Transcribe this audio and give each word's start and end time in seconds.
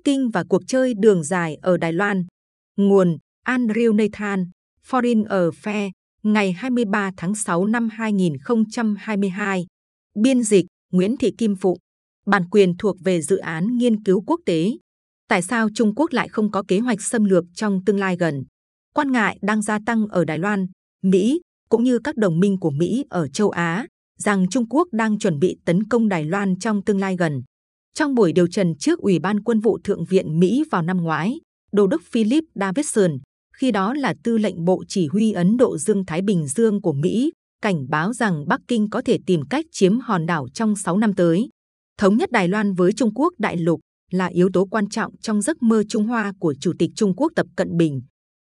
Bắc 0.00 0.04
Kinh 0.04 0.30
và 0.30 0.44
cuộc 0.48 0.62
chơi 0.66 0.94
đường 0.94 1.24
dài 1.24 1.56
ở 1.62 1.76
Đài 1.76 1.92
Loan. 1.92 2.26
Nguồn 2.76 3.16
Andrew 3.46 3.96
Nathan, 3.96 4.50
Foreign 4.90 5.24
Affairs, 5.24 5.90
ngày 6.22 6.52
23 6.52 7.10
tháng 7.16 7.34
6 7.34 7.66
năm 7.66 7.88
2022. 7.92 9.66
Biên 10.14 10.42
dịch 10.42 10.66
Nguyễn 10.92 11.16
Thị 11.16 11.32
Kim 11.38 11.56
Phụng. 11.56 11.78
Bản 12.26 12.48
quyền 12.50 12.76
thuộc 12.76 12.96
về 13.04 13.22
dự 13.22 13.36
án 13.36 13.78
nghiên 13.78 14.02
cứu 14.02 14.22
quốc 14.26 14.40
tế. 14.46 14.70
Tại 15.28 15.42
sao 15.42 15.68
Trung 15.74 15.94
Quốc 15.94 16.12
lại 16.12 16.28
không 16.28 16.50
có 16.50 16.62
kế 16.68 16.78
hoạch 16.78 17.02
xâm 17.02 17.24
lược 17.24 17.44
trong 17.54 17.84
tương 17.84 17.98
lai 17.98 18.16
gần? 18.16 18.44
Quan 18.94 19.12
ngại 19.12 19.38
đang 19.42 19.62
gia 19.62 19.78
tăng 19.86 20.06
ở 20.06 20.24
Đài 20.24 20.38
Loan, 20.38 20.66
Mỹ 21.02 21.40
cũng 21.68 21.84
như 21.84 21.98
các 22.04 22.16
đồng 22.16 22.40
minh 22.40 22.56
của 22.60 22.70
Mỹ 22.70 23.04
ở 23.10 23.28
châu 23.28 23.50
Á 23.50 23.86
rằng 24.18 24.48
Trung 24.48 24.68
Quốc 24.68 24.88
đang 24.92 25.18
chuẩn 25.18 25.38
bị 25.38 25.56
tấn 25.64 25.84
công 25.84 26.08
Đài 26.08 26.24
Loan 26.24 26.58
trong 26.58 26.84
tương 26.84 27.00
lai 27.00 27.16
gần. 27.16 27.42
Trong 27.94 28.14
buổi 28.14 28.32
điều 28.32 28.46
trần 28.46 28.74
trước 28.78 28.98
Ủy 28.98 29.18
ban 29.18 29.42
Quân 29.42 29.60
vụ 29.60 29.78
Thượng 29.84 30.04
viện 30.04 30.40
Mỹ 30.40 30.64
vào 30.70 30.82
năm 30.82 30.96
ngoái, 30.96 31.40
Đô 31.72 31.86
đốc 31.86 32.02
Philip 32.02 32.44
Davidson, 32.54 33.18
khi 33.56 33.70
đó 33.70 33.94
là 33.94 34.14
tư 34.24 34.38
lệnh 34.38 34.64
Bộ 34.64 34.84
Chỉ 34.88 35.06
huy 35.06 35.32
Ấn 35.32 35.56
Độ 35.56 35.78
Dương-Thái 35.78 36.22
Bình 36.22 36.46
Dương 36.46 36.80
của 36.82 36.92
Mỹ, 36.92 37.32
cảnh 37.62 37.86
báo 37.88 38.12
rằng 38.12 38.44
Bắc 38.48 38.60
Kinh 38.68 38.90
có 38.90 39.02
thể 39.04 39.18
tìm 39.26 39.40
cách 39.50 39.64
chiếm 39.72 39.98
hòn 39.98 40.26
đảo 40.26 40.48
trong 40.54 40.76
6 40.76 40.98
năm 40.98 41.14
tới. 41.14 41.48
Thống 41.98 42.16
nhất 42.16 42.30
Đài 42.32 42.48
Loan 42.48 42.74
với 42.74 42.92
Trung 42.92 43.14
Quốc 43.14 43.34
đại 43.38 43.56
lục 43.56 43.80
là 44.10 44.26
yếu 44.26 44.50
tố 44.52 44.64
quan 44.64 44.88
trọng 44.88 45.16
trong 45.20 45.42
giấc 45.42 45.62
mơ 45.62 45.82
Trung 45.88 46.06
Hoa 46.06 46.32
của 46.40 46.54
Chủ 46.60 46.72
tịch 46.78 46.90
Trung 46.94 47.14
Quốc 47.16 47.32
Tập 47.36 47.46
Cận 47.56 47.76
Bình. 47.76 48.00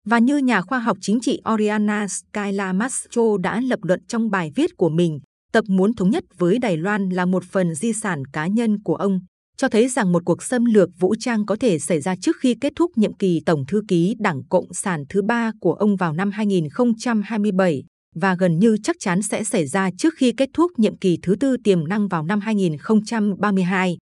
Và 0.07 0.19
như 0.19 0.39
nhà 0.39 0.63
khoa 0.63 0.79
học 0.79 0.97
chính 1.01 1.21
trị 1.21 1.41
Oriana 1.53 2.07
Skyla 2.09 2.73
Mastro 2.73 3.23
đã 3.43 3.61
lập 3.61 3.79
luận 3.83 4.01
trong 4.09 4.31
bài 4.31 4.51
viết 4.57 4.71
của 4.77 4.89
mình, 4.89 5.21
tập 5.53 5.65
muốn 5.69 5.95
thống 5.95 6.11
nhất 6.11 6.25
với 6.39 6.59
Đài 6.59 6.77
Loan 6.77 7.09
là 7.09 7.27
một 7.27 7.45
phần 7.45 7.75
di 7.75 7.93
sản 7.93 8.25
cá 8.33 8.47
nhân 8.47 8.83
của 8.83 8.95
ông, 8.95 9.21
cho 9.61 9.69
thấy 9.69 9.89
rằng 9.89 10.13
một 10.13 10.23
cuộc 10.25 10.43
xâm 10.43 10.65
lược 10.65 10.91
vũ 10.99 11.15
trang 11.19 11.47
có 11.47 11.57
thể 11.57 11.79
xảy 11.79 12.01
ra 12.01 12.17
trước 12.17 12.37
khi 12.41 12.55
kết 12.61 12.73
thúc 12.77 12.99
nhiệm 12.99 13.15
kỳ 13.15 13.41
Tổng 13.47 13.67
thư 13.69 13.83
ký 13.89 14.15
Đảng 14.19 14.43
Cộng 14.49 14.75
sản 14.75 15.05
thứ 15.09 15.23
ba 15.23 15.53
của 15.61 15.73
ông 15.73 15.97
vào 15.97 16.13
năm 16.13 16.31
2027 16.31 17.85
và 18.15 18.35
gần 18.35 18.59
như 18.59 18.77
chắc 18.83 18.97
chắn 19.01 19.23
sẽ 19.23 19.45
xảy 19.45 19.67
ra 19.67 19.91
trước 19.99 20.15
khi 20.17 20.33
kết 20.37 20.49
thúc 20.53 20.73
nhiệm 20.77 20.97
kỳ 20.97 21.19
thứ 21.23 21.37
tư 21.41 21.57
tiềm 21.65 21.89
năng 21.89 22.09
vào 22.09 22.25
năm 22.25 22.41
2032. 22.41 23.99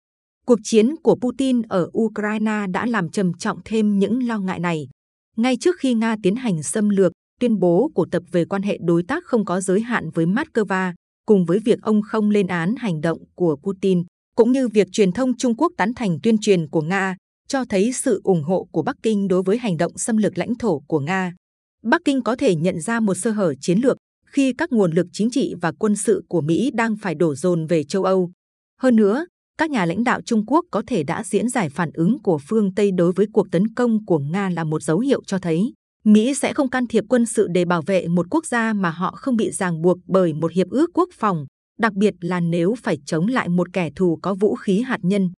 Cuộc 0.46 0.58
chiến 0.62 0.96
của 1.02 1.16
Putin 1.20 1.62
ở 1.62 1.90
Ukraine 1.98 2.66
đã 2.70 2.86
làm 2.86 3.08
trầm 3.08 3.32
trọng 3.34 3.58
thêm 3.64 3.98
những 3.98 4.26
lo 4.26 4.38
ngại 4.38 4.58
này. 4.58 4.88
Ngay 5.36 5.56
trước 5.60 5.76
khi 5.78 5.94
Nga 5.94 6.16
tiến 6.22 6.36
hành 6.36 6.62
xâm 6.62 6.88
lược, 6.88 7.12
tuyên 7.40 7.58
bố 7.58 7.90
của 7.94 8.06
tập 8.10 8.22
về 8.32 8.44
quan 8.44 8.62
hệ 8.62 8.78
đối 8.82 9.02
tác 9.02 9.24
không 9.24 9.44
có 9.44 9.60
giới 9.60 9.80
hạn 9.80 10.10
với 10.14 10.26
Moscow, 10.26 10.92
cùng 11.26 11.44
với 11.44 11.58
việc 11.58 11.82
ông 11.82 12.02
không 12.02 12.30
lên 12.30 12.46
án 12.46 12.74
hành 12.78 13.00
động 13.00 13.18
của 13.34 13.56
Putin, 13.62 14.02
cũng 14.36 14.52
như 14.52 14.68
việc 14.68 14.88
truyền 14.92 15.12
thông 15.12 15.36
Trung 15.36 15.54
Quốc 15.56 15.72
tán 15.76 15.94
thành 15.94 16.18
tuyên 16.22 16.38
truyền 16.38 16.68
của 16.68 16.80
Nga, 16.82 17.16
cho 17.48 17.64
thấy 17.64 17.92
sự 17.92 18.20
ủng 18.24 18.42
hộ 18.42 18.68
của 18.72 18.82
Bắc 18.82 18.96
Kinh 19.02 19.28
đối 19.28 19.42
với 19.42 19.58
hành 19.58 19.76
động 19.76 19.98
xâm 19.98 20.16
lược 20.16 20.38
lãnh 20.38 20.54
thổ 20.54 20.78
của 20.78 21.00
Nga. 21.00 21.32
Bắc 21.82 22.00
Kinh 22.04 22.22
có 22.22 22.36
thể 22.36 22.54
nhận 22.54 22.80
ra 22.80 23.00
một 23.00 23.14
sơ 23.14 23.30
hở 23.30 23.54
chiến 23.60 23.78
lược 23.78 23.96
khi 24.26 24.52
các 24.58 24.72
nguồn 24.72 24.92
lực 24.92 25.06
chính 25.12 25.30
trị 25.30 25.54
và 25.60 25.72
quân 25.72 25.96
sự 25.96 26.24
của 26.28 26.40
Mỹ 26.40 26.70
đang 26.74 26.96
phải 26.96 27.14
đổ 27.14 27.34
dồn 27.34 27.66
về 27.66 27.84
châu 27.84 28.04
Âu. 28.04 28.30
Hơn 28.80 28.96
nữa, 28.96 29.26
các 29.58 29.70
nhà 29.70 29.86
lãnh 29.86 30.04
đạo 30.04 30.20
Trung 30.22 30.46
Quốc 30.46 30.64
có 30.70 30.82
thể 30.86 31.02
đã 31.02 31.22
diễn 31.24 31.48
giải 31.48 31.68
phản 31.68 31.90
ứng 31.94 32.18
của 32.22 32.38
phương 32.48 32.74
Tây 32.74 32.90
đối 32.92 33.12
với 33.12 33.26
cuộc 33.32 33.46
tấn 33.50 33.74
công 33.74 34.04
của 34.04 34.18
Nga 34.18 34.50
là 34.50 34.64
một 34.64 34.82
dấu 34.82 34.98
hiệu 34.98 35.22
cho 35.26 35.38
thấy 35.38 35.72
Mỹ 36.04 36.34
sẽ 36.34 36.52
không 36.52 36.70
can 36.70 36.86
thiệp 36.86 37.04
quân 37.08 37.26
sự 37.26 37.48
để 37.50 37.64
bảo 37.64 37.82
vệ 37.82 38.08
một 38.08 38.26
quốc 38.30 38.46
gia 38.46 38.72
mà 38.72 38.90
họ 38.90 39.14
không 39.16 39.36
bị 39.36 39.50
ràng 39.50 39.82
buộc 39.82 39.98
bởi 40.06 40.32
một 40.32 40.52
hiệp 40.52 40.70
ước 40.70 40.90
quốc 40.94 41.08
phòng, 41.12 41.46
đặc 41.78 41.94
biệt 41.94 42.14
là 42.20 42.40
nếu 42.40 42.74
phải 42.82 42.98
chống 43.06 43.26
lại 43.26 43.48
một 43.48 43.72
kẻ 43.72 43.90
thù 43.96 44.18
có 44.22 44.34
vũ 44.34 44.54
khí 44.54 44.80
hạt 44.80 44.98
nhân. 45.02 45.30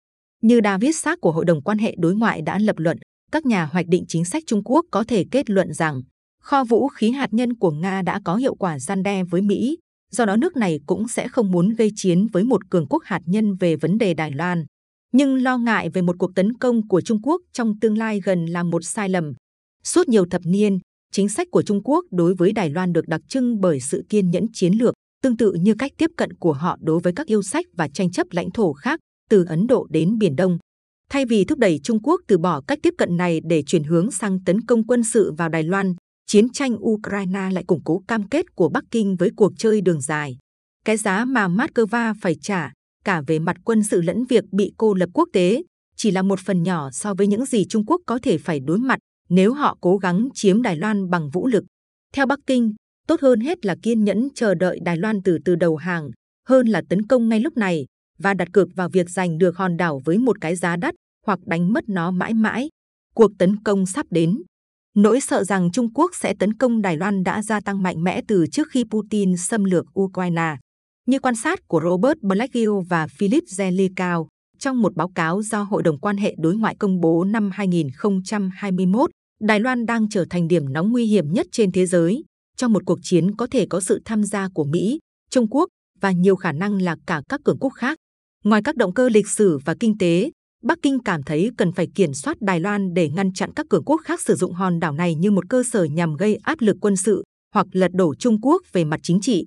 Như 0.42 0.61
David 0.64 0.97
Sack 0.97 1.20
của 1.20 1.33
Hội 1.33 1.44
đồng 1.44 1.62
quan 1.62 1.78
hệ 1.78 1.94
đối 1.98 2.14
ngoại 2.14 2.42
đã 2.42 2.58
lập 2.58 2.77
luận, 2.78 2.98
các 3.33 3.47
nhà 3.47 3.64
hoạch 3.64 3.86
định 3.89 4.05
chính 4.08 4.25
sách 4.25 4.42
Trung 4.47 4.62
Quốc 4.64 4.84
có 4.91 5.05
thể 5.09 5.25
kết 5.31 5.50
luận 5.50 5.72
rằng 5.72 6.03
kho 6.42 6.64
vũ 6.64 6.89
khí 6.89 7.11
hạt 7.11 7.28
nhân 7.33 7.55
của 7.55 7.70
Nga 7.70 8.03
đã 8.03 8.20
có 8.25 8.36
hiệu 8.36 8.55
quả 8.55 8.78
gian 8.78 9.03
đe 9.03 9.25
với 9.25 9.42
Mỹ, 9.42 9.77
do 10.10 10.25
đó 10.25 10.37
nước 10.37 10.56
này 10.56 10.81
cũng 10.87 11.09
sẽ 11.09 11.28
không 11.28 11.50
muốn 11.50 11.69
gây 11.69 11.91
chiến 11.97 12.26
với 12.32 12.44
một 12.44 12.70
cường 12.70 12.87
quốc 12.88 13.03
hạt 13.05 13.20
nhân 13.26 13.55
về 13.55 13.76
vấn 13.76 13.99
đề 13.99 14.15
Đài 14.15 14.31
Loan. 14.31 14.65
Nhưng 15.12 15.43
lo 15.43 15.59
ngại 15.59 15.91
về 15.91 16.03
một 16.03 16.16
cuộc 16.19 16.31
tấn 16.34 16.59
công 16.59 16.88
của 16.88 17.00
Trung 17.00 17.22
Quốc 17.22 17.43
trong 17.53 17.78
tương 17.81 17.99
lai 17.99 18.20
gần 18.25 18.47
là 18.47 18.62
một 18.62 18.84
sai 18.84 19.09
lầm. 19.09 19.32
Suốt 19.84 20.09
nhiều 20.09 20.26
thập 20.31 20.43
niên, 20.44 20.78
chính 21.12 21.28
sách 21.28 21.49
của 21.50 21.62
Trung 21.62 21.81
Quốc 21.84 22.05
đối 22.10 22.34
với 22.34 22.53
Đài 22.53 22.70
Loan 22.70 22.93
được 22.93 23.09
đặc 23.09 23.20
trưng 23.28 23.60
bởi 23.60 23.81
sự 23.81 24.05
kiên 24.09 24.31
nhẫn 24.31 24.47
chiến 24.53 24.72
lược, 24.72 24.94
tương 25.23 25.37
tự 25.37 25.53
như 25.53 25.75
cách 25.79 25.93
tiếp 25.99 26.11
cận 26.17 26.33
của 26.34 26.53
họ 26.53 26.77
đối 26.81 27.01
với 27.01 27.12
các 27.17 27.27
yêu 27.27 27.43
sách 27.43 27.67
và 27.77 27.89
tranh 27.89 28.11
chấp 28.11 28.27
lãnh 28.31 28.51
thổ 28.51 28.73
khác, 28.73 29.01
từ 29.31 29.45
Ấn 29.49 29.67
Độ 29.67 29.87
đến 29.91 30.19
Biển 30.19 30.37
Đông. 30.37 30.59
Thay 31.11 31.25
vì 31.25 31.45
thúc 31.45 31.59
đẩy 31.59 31.81
Trung 31.83 32.03
Quốc 32.03 32.21
từ 32.29 32.39
bỏ 32.39 32.61
cách 32.67 32.79
tiếp 32.83 32.95
cận 32.99 33.17
này 33.17 33.41
để 33.45 33.62
chuyển 33.67 33.84
hướng 33.84 34.11
sang 34.11 34.39
tấn 34.45 34.61
công 34.61 34.87
quân 34.87 35.05
sự 35.05 35.33
vào 35.33 35.49
Đài 35.49 35.62
Loan, 35.62 35.95
chiến 36.27 36.49
tranh 36.53 36.77
Ukraine 36.84 37.51
lại 37.53 37.65
củng 37.67 37.84
cố 37.84 38.03
cam 38.09 38.29
kết 38.29 38.47
của 38.55 38.69
Bắc 38.69 38.84
Kinh 38.91 39.17
với 39.17 39.31
cuộc 39.37 39.53
chơi 39.59 39.81
đường 39.81 40.01
dài. 40.01 40.37
Cái 40.84 40.97
giá 40.97 41.25
mà 41.25 41.49
Moscow 41.49 42.15
phải 42.21 42.35
trả, 42.35 42.73
cả 43.05 43.23
về 43.27 43.39
mặt 43.39 43.56
quân 43.65 43.83
sự 43.83 44.00
lẫn 44.00 44.25
việc 44.25 44.45
bị 44.53 44.73
cô 44.77 44.95
lập 44.95 45.09
quốc 45.12 45.29
tế, 45.33 45.62
chỉ 45.97 46.11
là 46.11 46.23
một 46.23 46.41
phần 46.41 46.62
nhỏ 46.62 46.91
so 46.93 47.15
với 47.15 47.27
những 47.27 47.45
gì 47.45 47.65
Trung 47.69 47.85
Quốc 47.87 48.00
có 48.06 48.19
thể 48.23 48.39
phải 48.39 48.61
đối 48.61 48.79
mặt 48.79 48.99
nếu 49.29 49.53
họ 49.53 49.79
cố 49.81 49.97
gắng 49.97 50.29
chiếm 50.35 50.62
Đài 50.62 50.77
Loan 50.77 51.11
bằng 51.11 51.31
vũ 51.31 51.47
lực. 51.47 51.65
Theo 52.15 52.27
Bắc 52.27 52.39
Kinh, 52.47 52.75
tốt 53.08 53.20
hơn 53.20 53.41
hết 53.41 53.66
là 53.66 53.76
kiên 53.82 54.04
nhẫn 54.04 54.28
chờ 54.34 54.54
đợi 54.54 54.78
Đài 54.82 54.96
Loan 54.96 55.22
từ 55.24 55.38
từ 55.44 55.54
đầu 55.54 55.76
hàng, 55.76 56.10
hơn 56.48 56.66
là 56.66 56.82
tấn 56.88 57.06
công 57.06 57.28
ngay 57.28 57.41
lúc 57.41 57.56
này 57.56 57.86
và 58.19 58.34
đặt 58.34 58.48
cược 58.52 58.69
vào 58.74 58.88
việc 58.88 59.10
giành 59.10 59.38
được 59.38 59.56
hòn 59.56 59.76
đảo 59.76 60.00
với 60.04 60.19
một 60.19 60.41
cái 60.41 60.56
giá 60.56 60.76
đắt 60.76 60.94
hoặc 61.26 61.38
đánh 61.46 61.72
mất 61.72 61.88
nó 61.88 62.10
mãi 62.10 62.34
mãi. 62.34 62.69
Cuộc 63.14 63.30
tấn 63.38 63.62
công 63.62 63.86
sắp 63.86 64.06
đến. 64.10 64.42
Nỗi 64.96 65.20
sợ 65.20 65.44
rằng 65.44 65.70
Trung 65.72 65.92
Quốc 65.94 66.10
sẽ 66.14 66.34
tấn 66.38 66.54
công 66.54 66.82
Đài 66.82 66.96
Loan 66.96 67.24
đã 67.24 67.42
gia 67.42 67.60
tăng 67.60 67.82
mạnh 67.82 68.04
mẽ 68.04 68.20
từ 68.28 68.46
trước 68.46 68.69
khi 68.70 68.84
Putin 68.91 69.36
xâm 69.36 69.64
lược 69.64 70.00
Ukraine. 70.00 70.56
Như 71.06 71.19
quan 71.19 71.34
sát 71.36 71.69
của 71.69 71.80
Robert 71.84 72.19
Blackhill 72.22 72.72
và 72.88 73.06
Philip 73.06 73.44
Zelikow 73.44 74.26
trong 74.58 74.82
một 74.82 74.96
báo 74.96 75.08
cáo 75.14 75.42
do 75.42 75.62
Hội 75.62 75.82
đồng 75.82 75.98
quan 75.98 76.16
hệ 76.16 76.34
đối 76.38 76.56
ngoại 76.56 76.76
công 76.78 77.00
bố 77.00 77.25
năm 77.25 77.50
2021, 77.52 79.10
Đài 79.40 79.60
Loan 79.60 79.86
đang 79.86 80.08
trở 80.08 80.25
thành 80.30 80.48
điểm 80.48 80.72
nóng 80.72 80.92
nguy 80.92 81.06
hiểm 81.06 81.32
nhất 81.32 81.46
trên 81.52 81.72
thế 81.72 81.86
giới 81.86 82.25
trong 82.58 82.72
một 82.72 82.82
cuộc 82.86 82.98
chiến 83.02 83.36
có 83.36 83.46
thể 83.50 83.66
có 83.66 83.80
sự 83.80 84.00
tham 84.04 84.24
gia 84.24 84.48
của 84.48 84.64
Mỹ, 84.64 84.98
Trung 85.30 85.46
Quốc 85.50 85.69
và 86.00 86.10
nhiều 86.10 86.36
khả 86.36 86.52
năng 86.52 86.82
là 86.82 86.96
cả 87.06 87.22
các 87.28 87.41
cường 87.44 87.58
quốc 87.60 87.70
khác. 87.70 87.98
Ngoài 88.44 88.62
các 88.64 88.76
động 88.76 88.94
cơ 88.94 89.08
lịch 89.08 89.28
sử 89.28 89.58
và 89.64 89.74
kinh 89.80 89.98
tế, 89.98 90.30
Bắc 90.62 90.78
Kinh 90.82 90.98
cảm 91.04 91.22
thấy 91.22 91.50
cần 91.56 91.72
phải 91.72 91.88
kiểm 91.94 92.14
soát 92.14 92.36
Đài 92.41 92.60
Loan 92.60 92.94
để 92.94 93.08
ngăn 93.08 93.32
chặn 93.32 93.52
các 93.56 93.66
cường 93.70 93.84
quốc 93.84 94.00
khác 94.04 94.20
sử 94.20 94.34
dụng 94.34 94.52
hòn 94.52 94.80
đảo 94.80 94.92
này 94.92 95.14
như 95.14 95.30
một 95.30 95.48
cơ 95.48 95.62
sở 95.62 95.84
nhằm 95.84 96.16
gây 96.16 96.36
áp 96.36 96.60
lực 96.60 96.76
quân 96.80 96.96
sự 96.96 97.24
hoặc 97.54 97.66
lật 97.72 97.91
đổ 97.94 98.14
Trung 98.14 98.41
Quốc 98.41 98.62
về 98.72 98.84
mặt 98.84 99.00
chính 99.02 99.20
trị. 99.20 99.44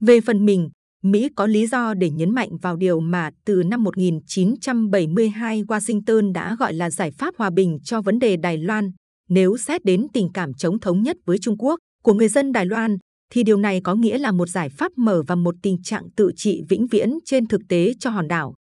Về 0.00 0.20
phần 0.20 0.44
mình, 0.44 0.70
Mỹ 1.02 1.28
có 1.36 1.46
lý 1.46 1.66
do 1.66 1.94
để 1.94 2.10
nhấn 2.10 2.30
mạnh 2.30 2.56
vào 2.62 2.76
điều 2.76 3.00
mà 3.00 3.30
từ 3.44 3.62
năm 3.62 3.82
1972 3.82 5.62
Washington 5.62 6.32
đã 6.32 6.56
gọi 6.58 6.74
là 6.74 6.90
giải 6.90 7.10
pháp 7.10 7.34
hòa 7.38 7.50
bình 7.50 7.78
cho 7.84 8.00
vấn 8.00 8.18
đề 8.18 8.36
Đài 8.36 8.58
Loan. 8.58 8.90
Nếu 9.28 9.56
xét 9.56 9.84
đến 9.84 10.06
tình 10.12 10.28
cảm 10.34 10.54
chống 10.54 10.80
thống 10.80 11.02
nhất 11.02 11.16
với 11.26 11.38
Trung 11.38 11.58
Quốc 11.58 11.78
của 12.04 12.14
người 12.14 12.28
dân 12.28 12.52
Đài 12.52 12.66
Loan, 12.66 12.96
thì 13.32 13.42
điều 13.42 13.56
này 13.56 13.80
có 13.84 13.94
nghĩa 13.94 14.18
là 14.18 14.32
một 14.32 14.48
giải 14.48 14.68
pháp 14.68 14.92
mở 14.96 15.22
và 15.26 15.34
một 15.34 15.54
tình 15.62 15.82
trạng 15.82 16.10
tự 16.16 16.30
trị 16.36 16.62
vĩnh 16.68 16.86
viễn 16.86 17.18
trên 17.24 17.46
thực 17.46 17.60
tế 17.68 17.92
cho 18.00 18.10
hòn 18.10 18.28
đảo. 18.28 18.54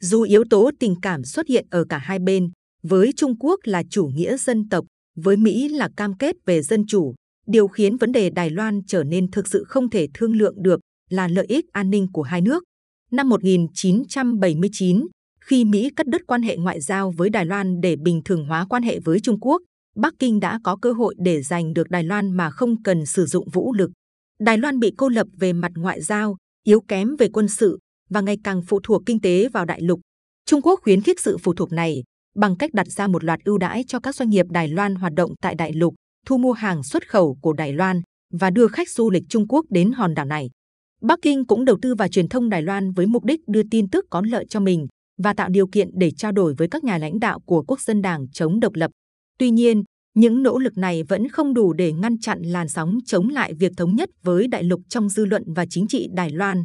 Dù 0.00 0.22
yếu 0.22 0.44
tố 0.50 0.70
tình 0.80 0.94
cảm 1.02 1.24
xuất 1.24 1.46
hiện 1.48 1.66
ở 1.70 1.84
cả 1.88 1.98
hai 1.98 2.18
bên, 2.18 2.50
với 2.82 3.12
Trung 3.16 3.38
Quốc 3.38 3.60
là 3.64 3.82
chủ 3.90 4.06
nghĩa 4.06 4.36
dân 4.36 4.68
tộc, 4.68 4.84
với 5.16 5.36
Mỹ 5.36 5.68
là 5.68 5.88
cam 5.96 6.16
kết 6.16 6.36
về 6.46 6.62
dân 6.62 6.86
chủ, 6.86 7.14
điều 7.46 7.68
khiến 7.68 7.96
vấn 7.96 8.12
đề 8.12 8.30
Đài 8.30 8.50
Loan 8.50 8.80
trở 8.86 9.04
nên 9.04 9.30
thực 9.30 9.48
sự 9.48 9.64
không 9.64 9.90
thể 9.90 10.08
thương 10.14 10.36
lượng 10.36 10.54
được 10.62 10.80
là 11.10 11.28
lợi 11.28 11.46
ích 11.48 11.64
an 11.72 11.90
ninh 11.90 12.06
của 12.12 12.22
hai 12.22 12.40
nước. 12.40 12.64
Năm 13.10 13.28
1979, 13.28 15.06
khi 15.40 15.64
Mỹ 15.64 15.90
cắt 15.96 16.06
đứt 16.06 16.22
quan 16.26 16.42
hệ 16.42 16.56
ngoại 16.56 16.80
giao 16.80 17.10
với 17.10 17.30
Đài 17.30 17.44
Loan 17.44 17.80
để 17.80 17.96
bình 17.96 18.22
thường 18.24 18.44
hóa 18.44 18.66
quan 18.70 18.82
hệ 18.82 19.00
với 19.00 19.20
Trung 19.20 19.40
Quốc, 19.40 19.62
Bắc 20.00 20.14
Kinh 20.18 20.40
đã 20.40 20.60
có 20.64 20.76
cơ 20.76 20.92
hội 20.92 21.14
để 21.18 21.42
giành 21.42 21.72
được 21.72 21.90
Đài 21.90 22.04
Loan 22.04 22.30
mà 22.32 22.50
không 22.50 22.82
cần 22.82 23.06
sử 23.06 23.26
dụng 23.26 23.48
vũ 23.48 23.72
lực. 23.72 23.90
Đài 24.40 24.58
Loan 24.58 24.78
bị 24.78 24.92
cô 24.96 25.08
lập 25.08 25.26
về 25.38 25.52
mặt 25.52 25.72
ngoại 25.74 26.00
giao, 26.02 26.36
yếu 26.66 26.80
kém 26.80 27.16
về 27.18 27.28
quân 27.32 27.48
sự 27.48 27.78
và 28.10 28.20
ngày 28.20 28.36
càng 28.44 28.62
phụ 28.62 28.80
thuộc 28.82 29.02
kinh 29.06 29.20
tế 29.20 29.48
vào 29.48 29.64
đại 29.64 29.80
lục. 29.80 30.00
Trung 30.46 30.62
Quốc 30.62 30.80
khuyến 30.82 31.02
khích 31.02 31.20
sự 31.20 31.38
phụ 31.38 31.54
thuộc 31.54 31.72
này 31.72 32.02
bằng 32.36 32.56
cách 32.56 32.74
đặt 32.74 32.86
ra 32.86 33.06
một 33.06 33.24
loạt 33.24 33.40
ưu 33.44 33.58
đãi 33.58 33.84
cho 33.86 34.00
các 34.00 34.14
doanh 34.14 34.30
nghiệp 34.30 34.46
Đài 34.50 34.68
Loan 34.68 34.94
hoạt 34.94 35.12
động 35.14 35.34
tại 35.42 35.54
đại 35.54 35.72
lục, 35.72 35.94
thu 36.26 36.38
mua 36.38 36.52
hàng 36.52 36.82
xuất 36.82 37.08
khẩu 37.08 37.36
của 37.42 37.52
Đài 37.52 37.72
Loan 37.72 38.02
và 38.32 38.50
đưa 38.50 38.68
khách 38.68 38.90
du 38.90 39.10
lịch 39.10 39.24
Trung 39.28 39.48
Quốc 39.48 39.66
đến 39.70 39.92
hòn 39.92 40.14
đảo 40.14 40.26
này. 40.26 40.50
Bắc 41.02 41.18
Kinh 41.22 41.46
cũng 41.46 41.64
đầu 41.64 41.78
tư 41.82 41.94
vào 41.94 42.08
truyền 42.08 42.28
thông 42.28 42.48
Đài 42.48 42.62
Loan 42.62 42.92
với 42.92 43.06
mục 43.06 43.24
đích 43.24 43.40
đưa 43.48 43.62
tin 43.70 43.90
tức 43.90 44.04
có 44.10 44.22
lợi 44.26 44.46
cho 44.48 44.60
mình 44.60 44.86
và 45.22 45.34
tạo 45.34 45.48
điều 45.48 45.66
kiện 45.66 45.88
để 45.92 46.10
trao 46.10 46.32
đổi 46.32 46.54
với 46.58 46.68
các 46.68 46.84
nhà 46.84 46.98
lãnh 46.98 47.20
đạo 47.20 47.40
của 47.40 47.62
quốc 47.62 47.80
dân 47.80 48.02
đảng 48.02 48.26
chống 48.32 48.60
độc 48.60 48.74
lập. 48.74 48.90
Tuy 49.38 49.50
nhiên, 49.50 49.82
những 50.14 50.42
nỗ 50.42 50.58
lực 50.58 50.78
này 50.78 51.02
vẫn 51.02 51.28
không 51.28 51.54
đủ 51.54 51.72
để 51.72 51.92
ngăn 51.92 52.18
chặn 52.18 52.42
làn 52.42 52.68
sóng 52.68 52.98
chống 53.06 53.28
lại 53.28 53.54
việc 53.54 53.72
thống 53.76 53.96
nhất 53.96 54.10
với 54.22 54.48
đại 54.48 54.62
lục 54.62 54.80
trong 54.88 55.08
dư 55.08 55.24
luận 55.24 55.42
và 55.46 55.66
chính 55.70 55.86
trị 55.86 56.08
Đài 56.14 56.30
Loan. 56.30 56.64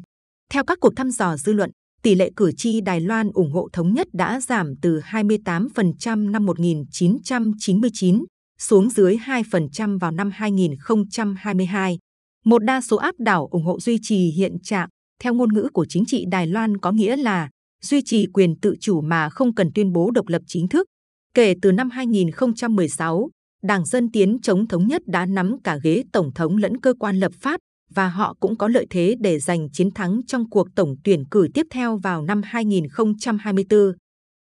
Theo 0.52 0.64
các 0.64 0.78
cuộc 0.82 0.94
thăm 0.96 1.12
dò 1.12 1.38
dư 1.38 1.54
luận, 1.54 1.72
tỷ 2.04 2.16
lệ 2.16 2.32
cử 2.36 2.52
tri 2.58 2.82
Đài 2.82 3.02
Loan 3.02 3.30
ủng 3.34 3.52
hộ 3.52 3.68
thống 3.74 3.94
nhất 3.94 4.08
đã 4.14 4.42
giảm 4.42 4.74
từ 4.82 5.00
28% 5.00 6.32
năm 6.32 6.46
1999 6.46 8.26
xuống 8.60 8.90
dưới 8.90 9.16
2% 9.16 10.00
vào 10.00 10.12
năm 10.12 10.32
2022. 10.34 11.98
Một 12.46 12.64
đa 12.64 12.82
số 12.82 12.98
áp 12.98 13.16
đảo 13.20 13.48
ủng 13.52 13.64
hộ 13.64 13.80
duy 13.80 14.00
trì 14.02 14.32
hiện 14.32 14.58
trạng, 14.64 14.90
theo 15.24 15.34
ngôn 15.34 15.54
ngữ 15.54 15.70
của 15.74 15.86
chính 15.90 16.06
trị 16.06 16.26
Đài 16.32 16.48
Loan 16.48 16.78
có 16.78 16.92
nghĩa 16.92 17.18
là 17.18 17.50
duy 17.82 18.02
trì 18.06 18.26
quyền 18.34 18.56
tự 18.60 18.76
chủ 18.80 19.02
mà 19.02 19.30
không 19.30 19.56
cần 19.56 19.72
tuyên 19.76 19.94
bố 19.94 20.12
độc 20.12 20.28
lập 20.28 20.42
chính 20.48 20.68
thức. 20.68 20.88
Kể 21.34 21.54
từ 21.62 21.72
năm 21.72 21.90
2016, 21.90 23.30
Đảng 23.66 23.86
Dân 23.86 24.12
Tiến 24.12 24.38
chống 24.42 24.68
thống 24.68 24.88
nhất 24.88 25.02
đã 25.06 25.26
nắm 25.26 25.56
cả 25.64 25.78
ghế 25.84 26.04
tổng 26.12 26.34
thống 26.34 26.58
lẫn 26.58 26.80
cơ 26.80 26.94
quan 27.00 27.20
lập 27.20 27.32
pháp 27.40 27.60
và 27.90 28.08
họ 28.08 28.36
cũng 28.40 28.58
có 28.58 28.68
lợi 28.68 28.88
thế 28.90 29.16
để 29.20 29.40
giành 29.40 29.70
chiến 29.70 29.92
thắng 29.92 30.22
trong 30.28 30.50
cuộc 30.50 30.68
tổng 30.76 30.96
tuyển 31.04 31.24
cử 31.32 31.48
tiếp 31.54 31.66
theo 31.72 31.98
vào 31.98 32.22
năm 32.22 32.42
2024. 32.44 33.80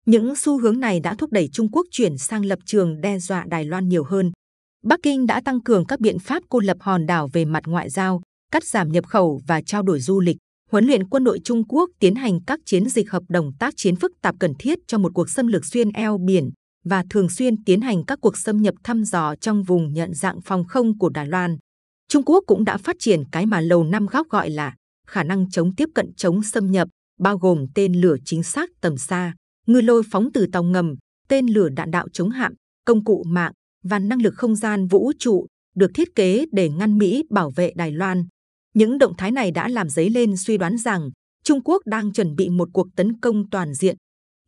Những 0.07 0.37
xu 0.37 0.61
hướng 0.61 0.81
này 0.81 1.01
đã 1.01 1.15
thúc 1.15 1.33
đẩy 1.33 1.49
Trung 1.53 1.71
Quốc 1.73 1.87
chuyển 1.91 2.19
sang 2.19 2.45
lập 2.45 2.59
trường 2.67 3.01
đe 3.01 3.19
dọa 3.19 3.45
Đài 3.49 3.65
Loan 3.65 3.89
nhiều 3.89 4.05
hơn. 4.05 4.33
Bắc 4.85 5.01
Kinh 5.03 5.27
đã 5.27 5.41
tăng 5.45 5.61
cường 5.61 5.87
các 5.87 6.01
biện 6.01 6.19
pháp 6.19 6.43
cô 6.49 6.61
lập 6.61 6.77
hòn 6.81 7.07
đảo 7.07 7.29
về 7.33 7.45
mặt 7.45 7.63
ngoại 7.67 7.91
giao, 7.91 8.23
cắt 8.53 8.65
giảm 8.65 8.93
nhập 8.93 9.07
khẩu 9.07 9.41
và 9.47 9.61
trao 9.63 9.83
đổi 9.83 10.01
du 10.01 10.21
lịch, 10.21 10.37
huấn 10.71 10.85
luyện 10.85 11.09
quân 11.09 11.25
đội 11.25 11.41
Trung 11.45 11.65
Quốc 11.69 11.91
tiến 12.01 12.15
hành 12.15 12.39
các 12.47 12.61
chiến 12.67 12.89
dịch 12.89 13.11
hợp 13.11 13.23
đồng 13.29 13.51
tác 13.59 13.75
chiến 13.77 13.97
phức 13.97 14.13
tạp 14.23 14.35
cần 14.41 14.53
thiết 14.59 14.79
cho 14.87 14.99
một 14.99 15.13
cuộc 15.15 15.31
xâm 15.31 15.47
lược 15.47 15.65
xuyên 15.65 15.91
eo 15.91 16.19
biển 16.19 16.51
và 16.85 17.05
thường 17.11 17.29
xuyên 17.29 17.65
tiến 17.65 17.81
hành 17.81 18.05
các 18.05 18.19
cuộc 18.23 18.39
xâm 18.39 18.63
nhập 18.63 18.75
thăm 18.85 19.05
dò 19.05 19.35
trong 19.37 19.63
vùng 19.63 19.93
nhận 19.93 20.15
dạng 20.15 20.41
phòng 20.41 20.65
không 20.65 20.99
của 20.99 21.09
Đài 21.09 21.27
Loan. 21.27 21.57
Trung 22.09 22.23
Quốc 22.27 22.45
cũng 22.47 22.65
đã 22.65 22.77
phát 22.77 22.97
triển 22.99 23.23
cái 23.33 23.47
mà 23.47 23.61
Lầu 23.61 23.85
Năm 23.85 24.07
Góc 24.07 24.29
gọi 24.31 24.51
là 24.51 24.75
khả 25.07 25.23
năng 25.23 25.51
chống 25.51 25.75
tiếp 25.75 25.89
cận 25.95 26.15
chống 26.17 26.43
xâm 26.43 26.71
nhập, 26.71 26.89
bao 27.21 27.39
gồm 27.39 27.67
tên 27.75 28.01
lửa 28.01 28.17
chính 28.25 28.43
xác 28.43 28.71
tầm 28.81 28.97
xa, 28.97 29.35
ngư 29.67 29.81
lôi 29.81 30.03
phóng 30.11 30.29
từ 30.35 30.47
tàu 30.53 30.63
ngầm, 30.63 30.95
tên 31.29 31.47
lửa 31.47 31.69
đạn 31.69 31.91
đạo 31.91 32.09
chống 32.13 32.31
hạm, 32.31 32.53
công 32.85 33.05
cụ 33.05 33.25
mạng 33.27 33.53
và 33.85 33.99
năng 33.99 34.23
lực 34.23 34.35
không 34.37 34.57
gian 34.57 34.87
vũ 34.87 35.13
trụ 35.19 35.47
được 35.77 35.91
thiết 35.95 36.15
kế 36.15 36.47
để 36.53 36.69
ngăn 36.69 36.99
Mỹ 36.99 37.23
bảo 37.31 37.51
vệ 37.51 37.73
Đài 37.77 37.93
Loan. 37.93 38.25
Những 38.75 38.99
động 38.99 39.13
thái 39.19 39.31
này 39.31 39.51
đã 39.51 39.69
làm 39.69 39.89
dấy 39.89 40.11
lên 40.11 40.37
suy 40.37 40.59
đoán 40.59 40.79
rằng 40.79 41.11
Trung 41.45 41.61
Quốc 41.65 41.83
đang 41.87 42.13
chuẩn 42.13 42.35
bị 42.37 42.49
một 42.49 42.69
cuộc 42.73 42.87
tấn 42.97 43.21
công 43.21 43.51
toàn 43.51 43.75
diện. 43.75 43.97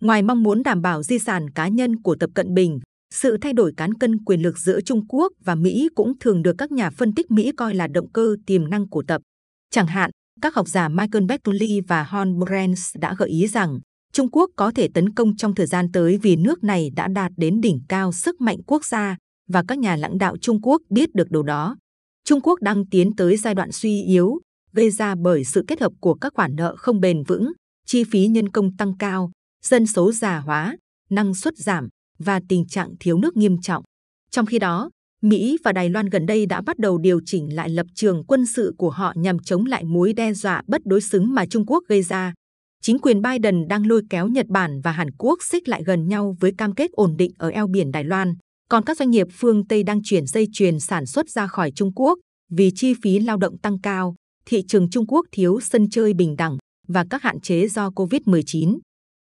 Ngoài 0.01 0.23
mong 0.23 0.43
muốn 0.43 0.63
đảm 0.63 0.83
bảo 0.83 1.03
di 1.03 1.19
sản 1.19 1.51
cá 1.51 1.69
nhân 1.69 2.03
của 2.03 2.17
Tập 2.21 2.31
Cận 2.35 2.55
Bình, 2.55 2.81
sự 3.15 3.37
thay 3.41 3.53
đổi 3.53 3.73
cán 3.77 3.95
cân 3.95 4.25
quyền 4.25 4.43
lực 4.43 4.59
giữa 4.59 4.81
Trung 4.81 5.07
Quốc 5.09 5.33
và 5.45 5.55
Mỹ 5.55 5.89
cũng 5.95 6.19
thường 6.19 6.43
được 6.43 6.55
các 6.59 6.73
nhà 6.73 6.91
phân 6.91 7.15
tích 7.15 7.31
Mỹ 7.31 7.53
coi 7.57 7.75
là 7.75 7.87
động 7.87 8.11
cơ 8.13 8.37
tiềm 8.47 8.71
năng 8.71 8.89
của 8.89 9.03
Tập. 9.09 9.23
Chẳng 9.71 9.87
hạn, 9.87 10.11
các 10.41 10.55
học 10.55 10.69
giả 10.69 10.89
Michael 10.89 11.25
Beckley 11.25 11.81
và 11.89 12.03
Hon 12.03 12.39
Brands 12.39 12.97
đã 13.01 13.15
gợi 13.19 13.29
ý 13.29 13.47
rằng 13.47 13.79
Trung 14.13 14.31
Quốc 14.31 14.51
có 14.57 14.73
thể 14.75 14.89
tấn 14.95 15.15
công 15.15 15.37
trong 15.37 15.55
thời 15.55 15.67
gian 15.67 15.93
tới 15.93 16.19
vì 16.23 16.37
nước 16.37 16.65
này 16.65 16.91
đã 16.97 17.09
đạt 17.09 17.33
đến 17.37 17.61
đỉnh 17.61 17.81
cao 17.89 18.13
sức 18.13 18.41
mạnh 18.41 18.59
quốc 18.67 18.85
gia 18.85 19.17
và 19.49 19.65
các 19.69 19.79
nhà 19.79 19.97
lãnh 19.97 20.19
đạo 20.19 20.37
Trung 20.41 20.63
Quốc 20.63 20.83
biết 20.91 21.15
được 21.15 21.31
điều 21.31 21.43
đó. 21.43 21.77
Trung 22.25 22.41
Quốc 22.41 22.61
đang 22.63 22.87
tiến 22.87 23.17
tới 23.17 23.37
giai 23.37 23.55
đoạn 23.55 23.73
suy 23.73 24.03
yếu, 24.03 24.39
gây 24.73 24.91
ra 24.91 25.15
bởi 25.15 25.45
sự 25.45 25.65
kết 25.69 25.81
hợp 25.81 25.93
của 26.01 26.15
các 26.15 26.33
khoản 26.35 26.57
nợ 26.57 26.75
không 26.79 27.01
bền 27.01 27.23
vững, 27.23 27.53
chi 27.87 28.05
phí 28.05 28.27
nhân 28.27 28.49
công 28.49 28.77
tăng 28.77 28.97
cao, 28.99 29.31
dân 29.65 29.87
số 29.87 30.13
già 30.13 30.39
hóa, 30.39 30.77
năng 31.11 31.35
suất 31.35 31.57
giảm 31.57 31.89
và 32.19 32.41
tình 32.49 32.67
trạng 32.67 32.95
thiếu 33.01 33.19
nước 33.19 33.37
nghiêm 33.37 33.61
trọng. 33.61 33.85
Trong 34.31 34.47
khi 34.47 34.59
đó, 34.59 34.91
Mỹ 35.23 35.59
và 35.65 35.73
Đài 35.73 35.91
Loan 35.91 36.07
gần 36.07 36.27
đây 36.27 36.47
đã 36.47 36.61
bắt 36.61 36.79
đầu 36.79 36.99
điều 36.99 37.21
chỉnh 37.25 37.55
lại 37.55 37.69
lập 37.69 37.87
trường 37.95 38.25
quân 38.25 38.47
sự 38.47 38.75
của 38.79 38.91
họ 38.91 39.13
nhằm 39.17 39.39
chống 39.39 39.67
lại 39.67 39.85
mối 39.85 40.13
đe 40.13 40.33
dọa 40.33 40.63
bất 40.67 40.81
đối 40.85 41.01
xứng 41.01 41.35
mà 41.35 41.47
Trung 41.47 41.67
Quốc 41.67 41.85
gây 41.89 42.03
ra. 42.03 42.35
Chính 42.83 42.99
quyền 42.99 43.23
Biden 43.23 43.69
đang 43.69 43.87
lôi 43.87 44.03
kéo 44.11 44.29
Nhật 44.29 44.47
Bản 44.47 44.81
và 44.81 44.93
Hàn 44.93 45.11
Quốc 45.19 45.39
xích 45.43 45.69
lại 45.69 45.83
gần 45.87 46.09
nhau 46.09 46.37
với 46.41 46.53
cam 46.59 46.75
kết 46.75 46.91
ổn 46.93 47.17
định 47.17 47.31
ở 47.39 47.49
eo 47.49 47.67
biển 47.67 47.91
Đài 47.91 48.05
Loan. 48.05 48.35
Còn 48.71 48.85
các 48.85 48.99
doanh 48.99 49.11
nghiệp 49.11 49.27
phương 49.33 49.67
Tây 49.67 49.83
đang 49.83 50.01
chuyển 50.05 50.27
dây 50.27 50.49
chuyền 50.53 50.81
sản 50.81 51.07
xuất 51.07 51.31
ra 51.31 51.47
khỏi 51.47 51.71
Trung 51.75 51.93
Quốc 51.95 52.19
vì 52.53 52.71
chi 52.75 52.95
phí 53.03 53.19
lao 53.19 53.37
động 53.37 53.59
tăng 53.59 53.81
cao, 53.81 54.15
thị 54.47 54.63
trường 54.69 54.91
Trung 54.91 55.07
Quốc 55.07 55.27
thiếu 55.33 55.61
sân 55.61 55.91
chơi 55.91 56.15
bình 56.15 56.37
đẳng 56.37 56.59
và 56.89 57.05
các 57.11 57.23
hạn 57.23 57.41
chế 57.41 57.69
do 57.69 57.89
Covid-19. 57.89 58.79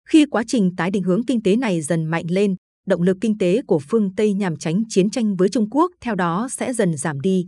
Khi 0.10 0.26
quá 0.26 0.44
trình 0.48 0.76
tái 0.76 0.92
định 0.92 1.04
hướng 1.04 1.26
kinh 1.26 1.44
tế 1.44 1.56
này 1.56 1.82
dần 1.82 2.06
mạnh 2.06 2.26
lên, 2.30 2.56
động 2.88 3.02
lực 3.02 3.18
kinh 3.22 3.38
tế 3.38 3.62
của 3.68 3.80
phương 3.80 4.16
Tây 4.16 4.34
nhằm 4.34 4.58
tránh 4.58 4.84
chiến 4.90 5.10
tranh 5.10 5.36
với 5.36 5.50
Trung 5.50 5.70
Quốc 5.70 5.92
theo 6.02 6.16
đó 6.16 6.48
sẽ 6.52 6.74
dần 6.74 6.98
giảm 6.98 7.22
đi. 7.22 7.46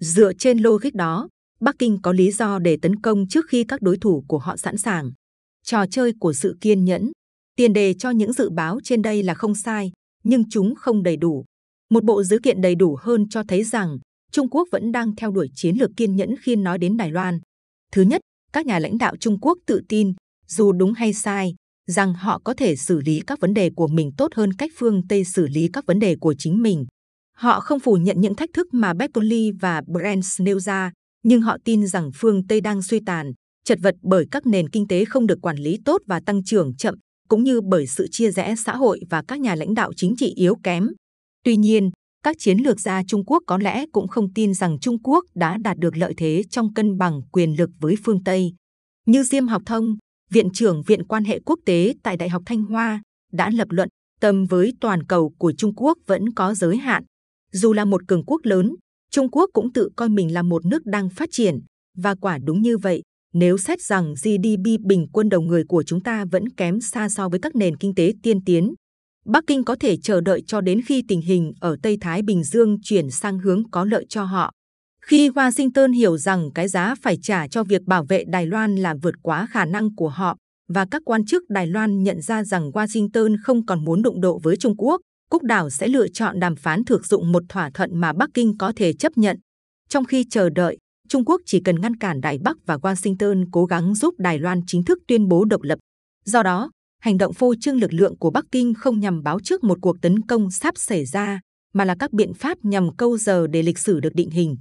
Dựa 0.00 0.32
trên 0.32 0.58
logic 0.58 0.94
đó, 0.94 1.28
Bắc 1.60 1.74
Kinh 1.78 1.98
có 2.02 2.12
lý 2.12 2.32
do 2.32 2.58
để 2.58 2.76
tấn 2.82 2.96
công 2.96 3.28
trước 3.28 3.44
khi 3.48 3.64
các 3.64 3.82
đối 3.82 3.96
thủ 3.98 4.24
của 4.28 4.38
họ 4.38 4.56
sẵn 4.56 4.78
sàng. 4.78 5.12
Trò 5.64 5.86
chơi 5.90 6.12
của 6.20 6.32
sự 6.32 6.56
kiên 6.60 6.84
nhẫn. 6.84 7.10
Tiền 7.56 7.72
đề 7.72 7.94
cho 7.94 8.10
những 8.10 8.32
dự 8.32 8.50
báo 8.50 8.78
trên 8.84 9.02
đây 9.02 9.22
là 9.22 9.34
không 9.34 9.54
sai, 9.54 9.92
nhưng 10.24 10.48
chúng 10.50 10.74
không 10.74 11.02
đầy 11.02 11.16
đủ. 11.16 11.44
Một 11.90 12.04
bộ 12.04 12.22
dữ 12.22 12.38
kiện 12.42 12.60
đầy 12.60 12.74
đủ 12.74 12.96
hơn 13.00 13.28
cho 13.28 13.42
thấy 13.48 13.64
rằng 13.64 13.98
Trung 14.32 14.50
Quốc 14.50 14.68
vẫn 14.72 14.92
đang 14.92 15.16
theo 15.16 15.30
đuổi 15.30 15.48
chiến 15.54 15.76
lược 15.76 15.90
kiên 15.96 16.16
nhẫn 16.16 16.34
khi 16.42 16.56
nói 16.56 16.78
đến 16.78 16.96
Đài 16.96 17.10
Loan. 17.10 17.40
Thứ 17.92 18.02
nhất, 18.02 18.20
các 18.52 18.66
nhà 18.66 18.78
lãnh 18.78 18.98
đạo 18.98 19.16
Trung 19.16 19.38
Quốc 19.40 19.58
tự 19.66 19.80
tin, 19.88 20.12
dù 20.46 20.72
đúng 20.72 20.92
hay 20.92 21.12
sai, 21.12 21.54
rằng 21.86 22.14
họ 22.14 22.40
có 22.44 22.54
thể 22.54 22.76
xử 22.76 23.00
lý 23.00 23.20
các 23.26 23.40
vấn 23.40 23.54
đề 23.54 23.70
của 23.76 23.86
mình 23.86 24.10
tốt 24.16 24.34
hơn 24.34 24.52
cách 24.52 24.70
phương 24.76 25.02
Tây 25.08 25.24
xử 25.24 25.46
lý 25.46 25.68
các 25.72 25.86
vấn 25.86 25.98
đề 25.98 26.16
của 26.20 26.34
chính 26.38 26.62
mình. 26.62 26.86
Họ 27.36 27.60
không 27.60 27.80
phủ 27.80 27.94
nhận 27.96 28.20
những 28.20 28.34
thách 28.34 28.50
thức 28.54 28.66
mà 28.72 28.94
Beckley 28.94 29.50
và 29.60 29.82
Brands 29.92 30.40
nêu 30.40 30.60
ra, 30.60 30.92
nhưng 31.24 31.40
họ 31.40 31.56
tin 31.64 31.86
rằng 31.86 32.10
phương 32.14 32.46
Tây 32.46 32.60
đang 32.60 32.82
suy 32.82 33.00
tàn, 33.06 33.32
chật 33.64 33.78
vật 33.82 33.94
bởi 34.02 34.26
các 34.30 34.46
nền 34.46 34.68
kinh 34.68 34.88
tế 34.88 35.04
không 35.04 35.26
được 35.26 35.38
quản 35.42 35.56
lý 35.56 35.78
tốt 35.84 36.02
và 36.06 36.20
tăng 36.26 36.44
trưởng 36.44 36.76
chậm, 36.76 36.94
cũng 37.28 37.44
như 37.44 37.60
bởi 37.60 37.86
sự 37.86 38.08
chia 38.10 38.30
rẽ 38.30 38.54
xã 38.56 38.76
hội 38.76 39.00
và 39.10 39.22
các 39.28 39.40
nhà 39.40 39.54
lãnh 39.54 39.74
đạo 39.74 39.92
chính 39.96 40.14
trị 40.16 40.32
yếu 40.36 40.56
kém. 40.62 40.88
Tuy 41.44 41.56
nhiên, 41.56 41.90
các 42.22 42.36
chiến 42.38 42.58
lược 42.58 42.80
gia 42.80 43.02
Trung 43.08 43.24
Quốc 43.24 43.42
có 43.46 43.58
lẽ 43.58 43.84
cũng 43.92 44.08
không 44.08 44.32
tin 44.34 44.54
rằng 44.54 44.78
Trung 44.80 45.02
Quốc 45.02 45.24
đã 45.34 45.56
đạt 45.64 45.78
được 45.78 45.96
lợi 45.96 46.14
thế 46.16 46.42
trong 46.50 46.74
cân 46.74 46.98
bằng 46.98 47.20
quyền 47.32 47.58
lực 47.58 47.70
với 47.80 47.94
phương 48.04 48.24
Tây. 48.24 48.52
Như 49.06 49.22
Diêm 49.22 49.46
Học 49.46 49.62
Thông, 49.66 49.96
Viện 50.30 50.48
trưởng 50.52 50.82
Viện 50.82 51.06
quan 51.06 51.24
hệ 51.24 51.40
quốc 51.46 51.58
tế 51.66 51.94
tại 52.02 52.16
Đại 52.16 52.28
học 52.28 52.42
Thanh 52.46 52.62
Hoa, 52.62 53.02
đã 53.32 53.50
lập 53.50 53.68
luận 53.70 53.88
tầm 54.20 54.44
với 54.44 54.72
toàn 54.80 55.02
cầu 55.02 55.32
của 55.38 55.52
Trung 55.52 55.74
Quốc 55.76 55.98
vẫn 56.06 56.32
có 56.32 56.54
giới 56.54 56.76
hạn. 56.76 57.04
Dù 57.52 57.72
là 57.72 57.84
một 57.84 58.08
cường 58.08 58.24
quốc 58.24 58.40
lớn, 58.44 58.74
Trung 59.10 59.30
Quốc 59.30 59.50
cũng 59.52 59.72
tự 59.72 59.88
coi 59.96 60.08
mình 60.08 60.32
là 60.34 60.42
một 60.42 60.66
nước 60.66 60.86
đang 60.86 61.10
phát 61.10 61.28
triển. 61.32 61.60
Và 61.96 62.14
quả 62.14 62.38
đúng 62.38 62.62
như 62.62 62.78
vậy, 62.78 63.02
nếu 63.34 63.58
xét 63.58 63.82
rằng 63.82 64.14
GDP 64.14 64.80
bình 64.86 65.06
quân 65.12 65.28
đầu 65.28 65.40
người 65.40 65.64
của 65.68 65.82
chúng 65.82 66.00
ta 66.00 66.24
vẫn 66.24 66.48
kém 66.48 66.80
xa 66.80 67.08
so 67.08 67.28
với 67.28 67.40
các 67.40 67.56
nền 67.56 67.76
kinh 67.76 67.94
tế 67.94 68.12
tiên 68.22 68.44
tiến, 68.44 68.74
Bắc 69.26 69.44
Kinh 69.46 69.64
có 69.64 69.76
thể 69.80 69.96
chờ 69.96 70.20
đợi 70.20 70.42
cho 70.46 70.60
đến 70.60 70.80
khi 70.86 71.02
tình 71.08 71.20
hình 71.20 71.52
ở 71.60 71.76
Tây 71.82 71.98
Thái 72.00 72.22
Bình 72.22 72.44
Dương 72.44 72.78
chuyển 72.82 73.10
sang 73.10 73.38
hướng 73.38 73.70
có 73.70 73.84
lợi 73.84 74.06
cho 74.08 74.24
họ. 74.24 74.50
Khi 75.06 75.28
Washington 75.28 75.92
hiểu 75.92 76.18
rằng 76.18 76.50
cái 76.54 76.68
giá 76.68 76.94
phải 77.02 77.18
trả 77.22 77.48
cho 77.48 77.64
việc 77.64 77.82
bảo 77.82 78.04
vệ 78.04 78.24
Đài 78.26 78.46
Loan 78.46 78.76
là 78.76 78.94
vượt 79.02 79.14
quá 79.22 79.46
khả 79.50 79.64
năng 79.64 79.94
của 79.94 80.08
họ, 80.08 80.36
và 80.68 80.86
các 80.90 81.02
quan 81.04 81.24
chức 81.24 81.42
Đài 81.48 81.66
Loan 81.66 82.02
nhận 82.02 82.22
ra 82.22 82.44
rằng 82.44 82.70
Washington 82.70 83.36
không 83.42 83.66
còn 83.66 83.84
muốn 83.84 84.02
đụng 84.02 84.20
độ 84.20 84.38
với 84.42 84.56
Trung 84.56 84.74
Quốc, 84.76 85.00
Cúc 85.30 85.42
Đảo 85.42 85.70
sẽ 85.70 85.88
lựa 85.88 86.08
chọn 86.08 86.40
đàm 86.40 86.56
phán 86.56 86.84
thực 86.84 87.06
dụng 87.06 87.32
một 87.32 87.42
thỏa 87.48 87.70
thuận 87.74 88.00
mà 88.00 88.12
Bắc 88.12 88.30
Kinh 88.34 88.58
có 88.58 88.72
thể 88.76 88.92
chấp 88.92 89.18
nhận. 89.18 89.36
Trong 89.88 90.04
khi 90.04 90.24
chờ 90.30 90.48
đợi, 90.50 90.78
Trung 91.08 91.24
Quốc 91.24 91.40
chỉ 91.46 91.60
cần 91.60 91.80
ngăn 91.80 91.96
cản 91.96 92.20
Đài 92.20 92.38
Bắc 92.38 92.56
và 92.66 92.76
Washington 92.76 93.46
cố 93.52 93.64
gắng 93.64 93.94
giúp 93.94 94.14
Đài 94.18 94.38
Loan 94.38 94.60
chính 94.66 94.84
thức 94.84 94.98
tuyên 95.08 95.28
bố 95.28 95.44
độc 95.44 95.62
lập. 95.62 95.78
Do 96.24 96.42
đó, 96.42 96.70
hành 97.00 97.18
động 97.18 97.32
phô 97.32 97.54
trương 97.60 97.76
lực 97.76 97.92
lượng 97.92 98.18
của 98.18 98.30
Bắc 98.30 98.44
Kinh 98.52 98.74
không 98.74 99.00
nhằm 99.00 99.22
báo 99.22 99.40
trước 99.40 99.64
một 99.64 99.78
cuộc 99.82 99.96
tấn 100.02 100.22
công 100.22 100.50
sắp 100.50 100.74
xảy 100.78 101.04
ra, 101.04 101.40
mà 101.74 101.84
là 101.84 101.96
các 101.98 102.12
biện 102.12 102.34
pháp 102.34 102.58
nhằm 102.62 102.96
câu 102.96 103.18
giờ 103.18 103.46
để 103.46 103.62
lịch 103.62 103.78
sử 103.78 104.00
được 104.00 104.14
định 104.14 104.30
hình. 104.30 104.56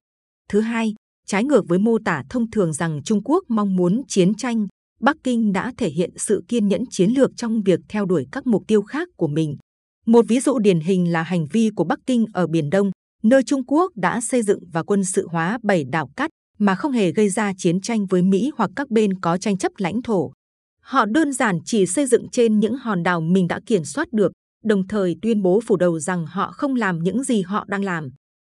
Thứ 0.50 0.62
hai, 0.62 0.94
trái 1.28 1.44
ngược 1.44 1.68
với 1.68 1.80
mô 1.80 1.98
tả 2.06 2.24
thông 2.30 2.52
thường 2.52 2.74
rằng 2.74 3.02
Trung 3.06 3.22
Quốc 3.24 3.44
mong 3.48 3.76
muốn 3.76 4.02
chiến 4.08 4.34
tranh, 4.34 4.68
Bắc 5.02 5.18
Kinh 5.24 5.54
đã 5.54 5.74
thể 5.78 5.90
hiện 5.90 6.10
sự 6.18 6.44
kiên 6.48 6.68
nhẫn 6.68 6.84
chiến 6.90 7.10
lược 7.10 7.32
trong 7.38 7.62
việc 7.62 7.80
theo 7.90 8.06
đuổi 8.06 8.28
các 8.32 8.48
mục 8.48 8.64
tiêu 8.68 8.82
khác 8.82 9.08
của 9.18 9.28
mình. 9.28 9.58
Một 10.06 10.26
ví 10.28 10.40
dụ 10.40 10.60
điển 10.60 10.80
hình 10.80 11.12
là 11.12 11.24
hành 11.24 11.48
vi 11.52 11.70
của 11.76 11.84
Bắc 11.84 12.00
Kinh 12.08 12.26
ở 12.34 12.48
Biển 12.48 12.70
Đông, 12.70 12.92
nơi 13.24 13.44
Trung 13.44 13.66
Quốc 13.68 13.92
đã 13.96 14.22
xây 14.22 14.42
dựng 14.42 14.60
và 14.72 14.84
quân 14.84 15.04
sự 15.04 15.28
hóa 15.32 15.58
bảy 15.64 15.84
đảo 15.84 16.10
cát 16.16 16.30
mà 16.60 16.76
không 16.76 16.92
hề 16.92 17.12
gây 17.12 17.30
ra 17.30 17.54
chiến 17.58 17.82
tranh 17.82 18.06
với 18.06 18.22
Mỹ 18.22 18.52
hoặc 18.58 18.72
các 18.76 18.90
bên 18.90 19.20
có 19.20 19.38
tranh 19.38 19.58
chấp 19.58 19.72
lãnh 19.78 20.02
thổ. 20.02 20.32
Họ 20.82 21.06
đơn 21.06 21.34
giản 21.34 21.60
chỉ 21.66 21.86
xây 21.86 22.06
dựng 22.06 22.30
trên 22.30 22.60
những 22.60 22.78
hòn 22.78 23.04
đảo 23.04 23.22
mình 23.22 23.48
đã 23.48 23.60
kiểm 23.66 23.84
soát 23.84 24.08
được, 24.12 24.32
đồng 24.64 24.88
thời 24.88 25.16
tuyên 25.22 25.42
bố 25.42 25.62
phủ 25.68 25.78
đầu 25.78 26.00
rằng 26.00 26.26
họ 26.26 26.52
không 26.52 26.76
làm 26.76 27.00
những 27.00 27.24
gì 27.24 27.42
họ 27.42 27.66
đang 27.68 27.84
làm. 27.84 28.10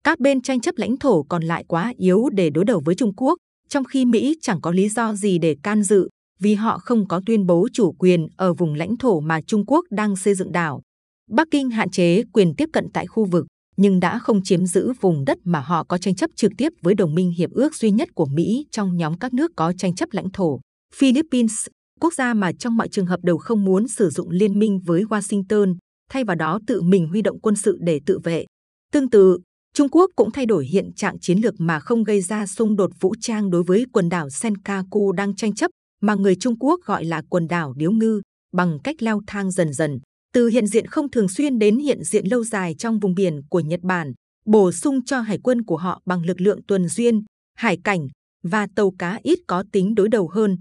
Các 0.05 0.21
bên 0.21 0.43
tranh 0.43 0.61
chấp 0.61 0.75
lãnh 0.79 0.97
thổ 0.97 1.23
còn 1.23 1.43
lại 1.43 1.65
quá 1.69 1.93
yếu 1.97 2.29
để 2.33 2.51
đối 2.51 2.65
đầu 2.65 2.83
với 2.85 2.95
Trung 2.95 3.13
Quốc, 3.17 3.39
trong 3.69 3.85
khi 3.85 4.05
Mỹ 4.05 4.37
chẳng 4.43 4.61
có 4.61 4.71
lý 4.71 4.89
do 4.89 5.15
gì 5.15 5.39
để 5.39 5.57
can 5.63 5.83
dự 5.83 6.09
vì 6.41 6.55
họ 6.55 6.79
không 6.79 7.09
có 7.09 7.21
tuyên 7.27 7.47
bố 7.47 7.69
chủ 7.73 7.93
quyền 7.93 8.27
ở 8.37 8.55
vùng 8.55 8.75
lãnh 8.75 8.97
thổ 8.97 9.21
mà 9.21 9.41
Trung 9.41 9.65
Quốc 9.67 9.85
đang 9.91 10.17
xây 10.17 10.35
dựng 10.35 10.53
đảo. 10.53 10.83
Bắc 11.31 11.49
Kinh 11.51 11.71
hạn 11.71 11.91
chế 11.91 12.23
quyền 12.33 12.55
tiếp 12.55 12.69
cận 12.73 12.87
tại 12.93 13.07
khu 13.07 13.25
vực, 13.25 13.47
nhưng 13.77 14.01
đã 14.01 14.19
không 14.19 14.41
chiếm 14.45 14.67
giữ 14.67 14.93
vùng 15.01 15.25
đất 15.25 15.39
mà 15.45 15.61
họ 15.61 15.85
có 15.85 15.99
tranh 15.99 16.15
chấp 16.15 16.31
trực 16.37 16.53
tiếp 16.59 16.73
với 16.83 16.95
đồng 16.95 17.15
minh 17.15 17.33
hiệp 17.39 17.51
ước 17.51 17.75
duy 17.75 17.91
nhất 17.91 18.09
của 18.15 18.27
Mỹ 18.27 18.67
trong 18.71 18.97
nhóm 18.97 19.19
các 19.19 19.35
nước 19.35 19.51
có 19.57 19.73
tranh 19.79 19.95
chấp 19.95 20.09
lãnh 20.13 20.31
thổ, 20.31 20.61
Philippines, 20.95 21.67
quốc 22.01 22.15
gia 22.15 22.35
mà 22.35 22.53
trong 22.53 22.77
mọi 22.77 22.89
trường 22.89 23.07
hợp 23.07 23.21
đều 23.23 23.39
không 23.39 23.65
muốn 23.65 23.89
sử 23.89 24.11
dụng 24.11 24.31
liên 24.31 24.59
minh 24.59 24.81
với 24.87 25.05
Washington, 25.05 25.77
thay 26.11 26.25
vào 26.25 26.37
đó 26.37 26.61
tự 26.67 26.83
mình 26.83 27.09
huy 27.09 27.23
động 27.23 27.41
quân 27.41 27.57
sự 27.57 27.79
để 27.81 28.01
tự 28.07 28.19
vệ. 28.25 28.47
Tương 28.93 29.11
tự, 29.11 29.39
Trung 29.75 29.89
Quốc 29.89 30.11
cũng 30.17 30.31
thay 30.31 30.47
đổi 30.47 30.67
hiện 30.67 30.93
trạng 30.93 31.19
chiến 31.19 31.39
lược 31.39 31.55
mà 31.59 31.81
không 31.81 32.05
gây 32.05 32.21
ra 32.21 32.47
xung 32.47 32.77
đột 32.77 32.91
vũ 33.01 33.15
trang 33.21 33.51
đối 33.51 33.63
với 33.63 33.87
quần 33.93 34.09
đảo 34.09 34.31
Senkaku 34.31 35.13
đang 35.13 35.37
tranh 35.37 35.55
chấp 35.55 35.71
mà 36.03 36.15
người 36.15 36.37
Trung 36.37 36.59
Quốc 36.59 36.81
gọi 36.85 37.05
là 37.05 37.23
quần 37.29 37.49
đảo 37.49 37.73
Điếu 37.77 37.93
Ngư 37.93 38.21
bằng 38.53 38.79
cách 38.85 38.97
leo 39.03 39.21
thang 39.27 39.51
dần 39.51 39.73
dần 39.73 40.01
từ 40.35 40.49
hiện 40.49 40.67
diện 40.67 40.87
không 40.87 41.11
thường 41.11 41.29
xuyên 41.29 41.59
đến 41.59 41.79
hiện 41.79 42.05
diện 42.05 42.27
lâu 42.27 42.45
dài 42.45 42.75
trong 42.79 42.99
vùng 42.99 43.15
biển 43.15 43.41
của 43.51 43.61
Nhật 43.61 43.81
Bản, 43.83 44.13
bổ 44.47 44.73
sung 44.73 45.05
cho 45.05 45.21
hải 45.21 45.39
quân 45.43 45.65
của 45.65 45.77
họ 45.77 46.03
bằng 46.07 46.25
lực 46.25 46.41
lượng 46.41 46.61
tuần 46.69 46.89
duyên, 46.89 47.25
hải 47.59 47.79
cảnh 47.85 48.09
và 48.45 48.67
tàu 48.77 48.93
cá 48.99 49.21
ít 49.23 49.39
có 49.47 49.65
tính 49.73 49.95
đối 49.95 50.09
đầu 50.09 50.29
hơn. 50.29 50.59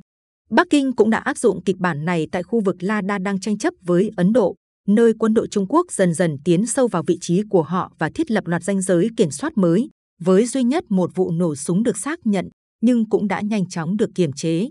Bắc 0.49 0.67
Kinh 0.69 0.95
cũng 0.95 1.09
đã 1.09 1.17
áp 1.17 1.37
dụng 1.37 1.63
kịch 1.63 1.77
bản 1.77 2.05
này 2.05 2.27
tại 2.31 2.43
khu 2.43 2.59
vực 2.59 2.75
La 2.79 3.01
Đa 3.01 3.17
đang 3.17 3.39
tranh 3.39 3.57
chấp 3.57 3.73
với 3.81 4.11
Ấn 4.15 4.33
Độ, 4.33 4.55
nơi 4.87 5.13
quân 5.19 5.33
đội 5.33 5.47
Trung 5.51 5.65
Quốc 5.69 5.91
dần 5.91 6.13
dần 6.13 6.37
tiến 6.45 6.65
sâu 6.65 6.87
vào 6.87 7.03
vị 7.07 7.17
trí 7.21 7.41
của 7.49 7.63
họ 7.63 7.93
và 7.97 8.09
thiết 8.15 8.31
lập 8.31 8.47
loạt 8.47 8.63
ranh 8.63 8.81
giới 8.81 9.09
kiểm 9.17 9.31
soát 9.31 9.57
mới, 9.57 9.89
với 10.21 10.45
duy 10.45 10.63
nhất 10.63 10.83
một 10.89 11.11
vụ 11.15 11.31
nổ 11.31 11.55
súng 11.55 11.83
được 11.83 11.97
xác 11.97 12.19
nhận, 12.23 12.49
nhưng 12.81 13.09
cũng 13.09 13.27
đã 13.27 13.41
nhanh 13.41 13.69
chóng 13.69 13.97
được 13.97 14.09
kiềm 14.15 14.33
chế. 14.33 14.69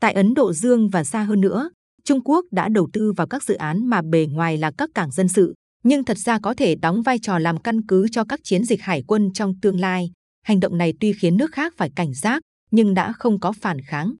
Tại 0.00 0.12
Ấn 0.12 0.34
Độ 0.34 0.52
Dương 0.52 0.88
và 0.88 1.04
xa 1.04 1.22
hơn 1.22 1.40
nữa, 1.40 1.70
Trung 2.04 2.20
Quốc 2.24 2.44
đã 2.50 2.68
đầu 2.68 2.88
tư 2.92 3.12
vào 3.12 3.26
các 3.26 3.42
dự 3.42 3.54
án 3.54 3.86
mà 3.86 4.02
bề 4.02 4.26
ngoài 4.30 4.58
là 4.58 4.70
các 4.78 4.90
cảng 4.94 5.10
dân 5.10 5.28
sự, 5.28 5.54
nhưng 5.84 6.04
thật 6.04 6.18
ra 6.18 6.38
có 6.38 6.54
thể 6.54 6.74
đóng 6.74 7.02
vai 7.02 7.18
trò 7.18 7.38
làm 7.38 7.58
căn 7.58 7.86
cứ 7.86 8.06
cho 8.12 8.24
các 8.24 8.40
chiến 8.44 8.64
dịch 8.64 8.82
hải 8.82 9.02
quân 9.06 9.32
trong 9.32 9.54
tương 9.62 9.80
lai. 9.80 10.10
Hành 10.42 10.60
động 10.60 10.78
này 10.78 10.94
tuy 11.00 11.12
khiến 11.12 11.36
nước 11.36 11.52
khác 11.52 11.74
phải 11.76 11.90
cảnh 11.96 12.14
giác, 12.14 12.42
nhưng 12.70 12.94
đã 12.94 13.12
không 13.12 13.40
có 13.40 13.52
phản 13.52 13.80
kháng. 13.80 14.14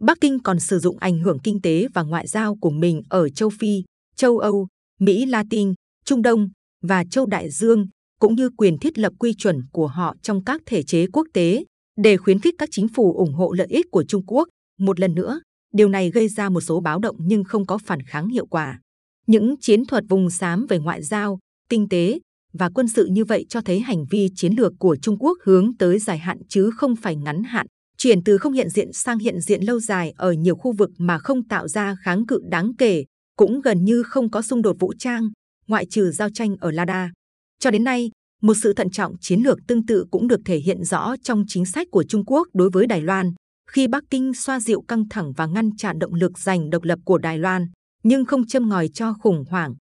Bắc 0.00 0.18
Kinh 0.20 0.38
còn 0.42 0.60
sử 0.60 0.78
dụng 0.78 0.98
ảnh 0.98 1.18
hưởng 1.18 1.38
kinh 1.38 1.60
tế 1.60 1.86
và 1.94 2.02
ngoại 2.02 2.26
giao 2.26 2.56
của 2.60 2.70
mình 2.70 3.02
ở 3.08 3.28
châu 3.28 3.50
Phi, 3.50 3.84
châu 4.16 4.38
Âu, 4.38 4.66
Mỹ 4.98 5.26
Latin, 5.26 5.74
Trung 6.04 6.22
Đông 6.22 6.48
và 6.82 7.04
châu 7.10 7.26
Đại 7.26 7.50
Dương, 7.50 7.86
cũng 8.20 8.34
như 8.34 8.50
quyền 8.56 8.78
thiết 8.78 8.98
lập 8.98 9.12
quy 9.18 9.34
chuẩn 9.34 9.56
của 9.72 9.86
họ 9.86 10.14
trong 10.22 10.44
các 10.44 10.62
thể 10.66 10.82
chế 10.82 11.06
quốc 11.12 11.26
tế 11.34 11.64
để 11.96 12.16
khuyến 12.16 12.40
khích 12.40 12.54
các 12.58 12.68
chính 12.72 12.88
phủ 12.88 13.16
ủng 13.16 13.32
hộ 13.32 13.52
lợi 13.52 13.66
ích 13.70 13.86
của 13.90 14.04
Trung 14.08 14.22
Quốc. 14.26 14.48
Một 14.78 15.00
lần 15.00 15.14
nữa, 15.14 15.40
điều 15.74 15.88
này 15.88 16.10
gây 16.10 16.28
ra 16.28 16.48
một 16.48 16.60
số 16.60 16.80
báo 16.80 16.98
động 16.98 17.16
nhưng 17.18 17.44
không 17.44 17.66
có 17.66 17.78
phản 17.78 18.02
kháng 18.02 18.28
hiệu 18.28 18.46
quả. 18.46 18.80
Những 19.26 19.54
chiến 19.60 19.84
thuật 19.84 20.04
vùng 20.08 20.30
xám 20.30 20.66
về 20.66 20.78
ngoại 20.78 21.02
giao, 21.02 21.38
kinh 21.68 21.88
tế 21.88 22.18
và 22.52 22.70
quân 22.74 22.88
sự 22.88 23.06
như 23.06 23.24
vậy 23.24 23.46
cho 23.48 23.60
thấy 23.60 23.80
hành 23.80 24.04
vi 24.10 24.28
chiến 24.34 24.52
lược 24.52 24.72
của 24.78 24.96
Trung 25.02 25.16
Quốc 25.18 25.38
hướng 25.44 25.76
tới 25.78 25.98
dài 25.98 26.18
hạn 26.18 26.38
chứ 26.48 26.70
không 26.76 26.96
phải 26.96 27.16
ngắn 27.16 27.42
hạn, 27.42 27.66
chuyển 27.98 28.24
từ 28.24 28.38
không 28.38 28.52
hiện 28.52 28.70
diện 28.70 28.92
sang 28.92 29.18
hiện 29.18 29.40
diện 29.40 29.62
lâu 29.62 29.80
dài 29.80 30.12
ở 30.16 30.32
nhiều 30.32 30.56
khu 30.56 30.72
vực 30.72 30.90
mà 30.98 31.18
không 31.18 31.48
tạo 31.48 31.68
ra 31.68 31.96
kháng 32.02 32.26
cự 32.26 32.40
đáng 32.50 32.72
kể, 32.78 33.04
cũng 33.38 33.60
gần 33.60 33.84
như 33.84 34.02
không 34.02 34.30
có 34.30 34.42
xung 34.42 34.62
đột 34.62 34.76
vũ 34.80 34.92
trang, 34.98 35.28
ngoại 35.68 35.86
trừ 35.86 36.10
giao 36.10 36.28
tranh 36.34 36.56
ở 36.60 36.70
Lada. 36.70 37.10
Cho 37.58 37.70
đến 37.70 37.84
nay, 37.84 38.10
một 38.42 38.54
sự 38.62 38.72
thận 38.72 38.90
trọng 38.90 39.14
chiến 39.20 39.40
lược 39.40 39.58
tương 39.68 39.86
tự 39.86 40.04
cũng 40.10 40.28
được 40.28 40.40
thể 40.44 40.58
hiện 40.58 40.84
rõ 40.84 41.14
trong 41.22 41.44
chính 41.48 41.64
sách 41.66 41.88
của 41.90 42.04
Trung 42.08 42.24
Quốc 42.26 42.48
đối 42.54 42.70
với 42.70 42.86
Đài 42.86 43.00
Loan, 43.00 43.32
khi 43.70 43.88
Bắc 43.88 44.04
Kinh 44.10 44.34
xoa 44.34 44.60
dịu 44.60 44.82
căng 44.88 45.08
thẳng 45.08 45.32
và 45.32 45.46
ngăn 45.46 45.76
chặn 45.76 45.98
động 45.98 46.14
lực 46.14 46.38
giành 46.38 46.70
độc 46.70 46.82
lập 46.84 46.98
của 47.04 47.18
Đài 47.18 47.38
Loan, 47.38 47.66
nhưng 48.02 48.24
không 48.24 48.46
châm 48.46 48.68
ngòi 48.68 48.88
cho 48.88 49.14
khủng 49.22 49.44
hoảng. 49.48 49.74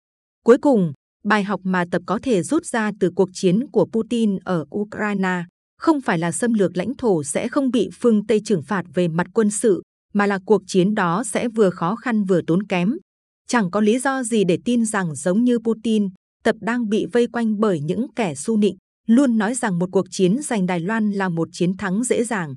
Cuối 0.46 0.58
cùng, 0.62 0.94
bài 1.24 1.44
học 1.44 1.60
mà 1.64 1.86
tập 1.92 2.02
có 2.06 2.20
thể 2.24 2.44
rút 2.44 2.66
ra 2.66 2.92
từ 3.00 3.12
cuộc 3.16 3.30
chiến 3.34 3.68
của 3.72 3.88
Putin 3.94 4.38
ở 4.46 4.66
Ukraine 4.76 5.44
không 5.80 6.02
phải 6.02 6.18
là 6.18 6.32
xâm 6.32 6.54
lược 6.54 6.78
lãnh 6.78 6.96
thổ 6.98 7.24
sẽ 7.24 7.48
không 7.48 7.72
bị 7.72 7.90
phương 8.00 8.28
Tây 8.28 8.42
trừng 8.46 8.62
phạt 8.62 8.86
về 8.94 9.08
mặt 9.08 9.28
quân 9.34 9.52
sự, 9.52 9.82
mà 10.14 10.28
là 10.28 10.40
cuộc 10.46 10.62
chiến 10.68 10.96
đó 10.96 11.24
sẽ 11.24 11.48
vừa 11.48 11.70
khó 11.70 11.96
khăn 11.96 12.24
vừa 12.24 12.42
tốn 12.48 12.64
kém. 12.64 12.94
Chẳng 13.48 13.72
có 13.72 13.82
lý 13.82 14.00
do 14.00 14.24
gì 14.24 14.44
để 14.44 14.58
tin 14.66 14.86
rằng 14.86 15.16
giống 15.16 15.44
như 15.44 15.60
Putin, 15.60 16.10
tập 16.44 16.56
đang 16.60 16.90
bị 16.90 17.06
vây 17.14 17.28
quanh 17.28 17.60
bởi 17.60 17.80
những 17.80 18.08
kẻ 18.16 18.36
su 18.36 18.58
nịnh, 18.58 18.78
luôn 19.08 19.38
nói 19.38 19.54
rằng 19.54 19.80
một 19.80 19.90
cuộc 19.92 20.06
chiến 20.12 20.38
giành 20.42 20.66
Đài 20.66 20.80
Loan 20.80 21.12
là 21.12 21.30
một 21.30 21.48
chiến 21.52 21.78
thắng 21.78 22.04
dễ 22.04 22.24
dàng. 22.24 22.56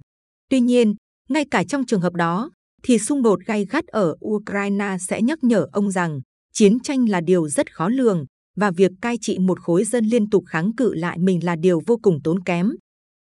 Tuy 0.50 0.60
nhiên, 0.60 0.94
ngay 1.28 1.44
cả 1.50 1.64
trong 1.64 1.86
trường 1.86 2.00
hợp 2.00 2.12
đó, 2.12 2.50
thì 2.82 2.98
xung 2.98 3.22
đột 3.22 3.40
gay 3.46 3.66
gắt 3.70 3.86
ở 3.86 4.14
Ukraine 4.26 4.96
sẽ 5.08 5.22
nhắc 5.22 5.44
nhở 5.44 5.66
ông 5.72 5.90
rằng 5.90 6.20
chiến 6.52 6.80
tranh 6.80 7.08
là 7.08 7.20
điều 7.20 7.48
rất 7.48 7.74
khó 7.74 7.88
lường 7.88 8.24
và 8.56 8.70
việc 8.70 8.92
cai 9.00 9.16
trị 9.20 9.38
một 9.38 9.60
khối 9.60 9.84
dân 9.84 10.04
liên 10.04 10.30
tục 10.30 10.44
kháng 10.46 10.72
cự 10.76 10.94
lại 10.94 11.18
mình 11.18 11.44
là 11.44 11.56
điều 11.56 11.80
vô 11.86 11.98
cùng 12.02 12.18
tốn 12.24 12.44
kém. 12.44 12.70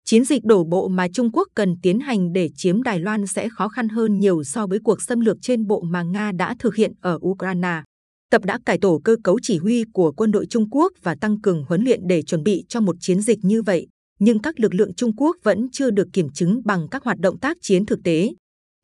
Chiến 0.09 0.25
dịch 0.25 0.45
đổ 0.45 0.63
bộ 0.63 0.87
mà 0.87 1.07
Trung 1.13 1.31
Quốc 1.33 1.47
cần 1.55 1.75
tiến 1.81 1.99
hành 1.99 2.33
để 2.33 2.49
chiếm 2.55 2.83
Đài 2.83 2.99
Loan 2.99 3.27
sẽ 3.27 3.49
khó 3.49 3.67
khăn 3.67 3.89
hơn 3.89 4.19
nhiều 4.19 4.43
so 4.43 4.67
với 4.67 4.79
cuộc 4.83 5.01
xâm 5.01 5.19
lược 5.19 5.37
trên 5.41 5.67
bộ 5.67 5.81
mà 5.81 6.03
Nga 6.03 6.31
đã 6.31 6.55
thực 6.59 6.75
hiện 6.75 6.91
ở 7.01 7.19
Ukraine. 7.27 7.81
Tập 8.31 8.45
đã 8.45 8.59
cải 8.65 8.77
tổ 8.77 9.01
cơ 9.03 9.15
cấu 9.23 9.39
chỉ 9.41 9.57
huy 9.57 9.83
của 9.93 10.11
quân 10.11 10.31
đội 10.31 10.45
Trung 10.49 10.69
Quốc 10.69 10.93
và 11.03 11.15
tăng 11.21 11.41
cường 11.41 11.63
huấn 11.67 11.83
luyện 11.83 11.99
để 12.07 12.21
chuẩn 12.21 12.43
bị 12.43 12.65
cho 12.69 12.81
một 12.81 12.95
chiến 12.99 13.21
dịch 13.21 13.39
như 13.41 13.61
vậy 13.61 13.87
nhưng 14.19 14.39
các 14.39 14.59
lực 14.59 14.73
lượng 14.73 14.93
Trung 14.93 15.15
Quốc 15.15 15.35
vẫn 15.43 15.67
chưa 15.71 15.89
được 15.91 16.07
kiểm 16.13 16.29
chứng 16.33 16.61
bằng 16.65 16.87
các 16.91 17.03
hoạt 17.03 17.17
động 17.19 17.39
tác 17.39 17.57
chiến 17.61 17.85
thực 17.85 17.99
tế. 18.03 18.29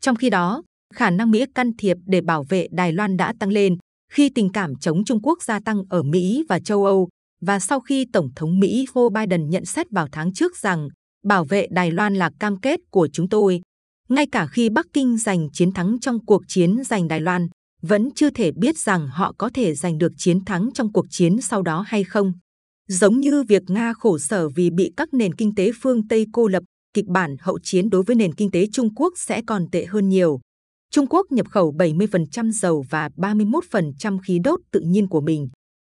Trong 0.01 0.15
khi 0.15 0.29
đó, 0.29 0.63
khả 0.93 1.09
năng 1.09 1.31
Mỹ 1.31 1.45
can 1.55 1.71
thiệp 1.77 1.97
để 2.05 2.21
bảo 2.21 2.43
vệ 2.49 2.67
Đài 2.71 2.93
Loan 2.93 3.17
đã 3.17 3.33
tăng 3.39 3.49
lên 3.49 3.77
khi 4.11 4.29
tình 4.35 4.51
cảm 4.51 4.75
chống 4.75 5.05
Trung 5.05 5.21
Quốc 5.21 5.43
gia 5.43 5.59
tăng 5.59 5.83
ở 5.89 6.03
Mỹ 6.03 6.43
và 6.49 6.59
châu 6.59 6.85
Âu 6.85 7.09
và 7.41 7.59
sau 7.59 7.79
khi 7.79 8.05
Tổng 8.13 8.29
thống 8.35 8.59
Mỹ 8.59 8.85
Joe 8.93 9.09
Biden 9.09 9.49
nhận 9.49 9.65
xét 9.65 9.91
vào 9.91 10.07
tháng 10.11 10.33
trước 10.33 10.57
rằng 10.57 10.87
bảo 11.25 11.45
vệ 11.45 11.67
Đài 11.71 11.91
Loan 11.91 12.15
là 12.15 12.31
cam 12.39 12.59
kết 12.59 12.79
của 12.91 13.09
chúng 13.13 13.29
tôi. 13.29 13.61
Ngay 14.09 14.27
cả 14.31 14.47
khi 14.47 14.69
Bắc 14.69 14.85
Kinh 14.93 15.17
giành 15.17 15.47
chiến 15.53 15.71
thắng 15.71 15.99
trong 16.01 16.25
cuộc 16.25 16.41
chiến 16.47 16.83
giành 16.83 17.07
Đài 17.07 17.19
Loan, 17.19 17.47
vẫn 17.81 18.09
chưa 18.15 18.29
thể 18.29 18.51
biết 18.51 18.77
rằng 18.77 19.07
họ 19.07 19.33
có 19.37 19.49
thể 19.53 19.75
giành 19.75 19.97
được 19.97 20.11
chiến 20.17 20.45
thắng 20.45 20.69
trong 20.73 20.93
cuộc 20.93 21.05
chiến 21.09 21.41
sau 21.41 21.61
đó 21.61 21.83
hay 21.87 22.03
không. 22.03 22.33
Giống 22.87 23.19
như 23.19 23.43
việc 23.43 23.61
Nga 23.67 23.93
khổ 23.93 24.17
sở 24.17 24.49
vì 24.49 24.69
bị 24.69 24.91
các 24.97 25.13
nền 25.13 25.35
kinh 25.35 25.55
tế 25.55 25.71
phương 25.81 26.07
Tây 26.07 26.25
cô 26.33 26.47
lập, 26.47 26.63
kịch 26.93 27.05
bản 27.05 27.35
hậu 27.39 27.59
chiến 27.63 27.89
đối 27.89 28.03
với 28.03 28.15
nền 28.15 28.33
kinh 28.33 28.51
tế 28.51 28.67
Trung 28.71 28.95
Quốc 28.95 29.13
sẽ 29.17 29.41
còn 29.47 29.65
tệ 29.71 29.85
hơn 29.85 30.09
nhiều. 30.09 30.39
Trung 30.91 31.07
Quốc 31.09 31.31
nhập 31.31 31.47
khẩu 31.49 31.73
70% 31.73 32.51
dầu 32.51 32.85
và 32.89 33.09
31% 33.17 34.19
khí 34.27 34.39
đốt 34.43 34.59
tự 34.71 34.79
nhiên 34.79 35.07
của 35.07 35.21
mình. 35.21 35.49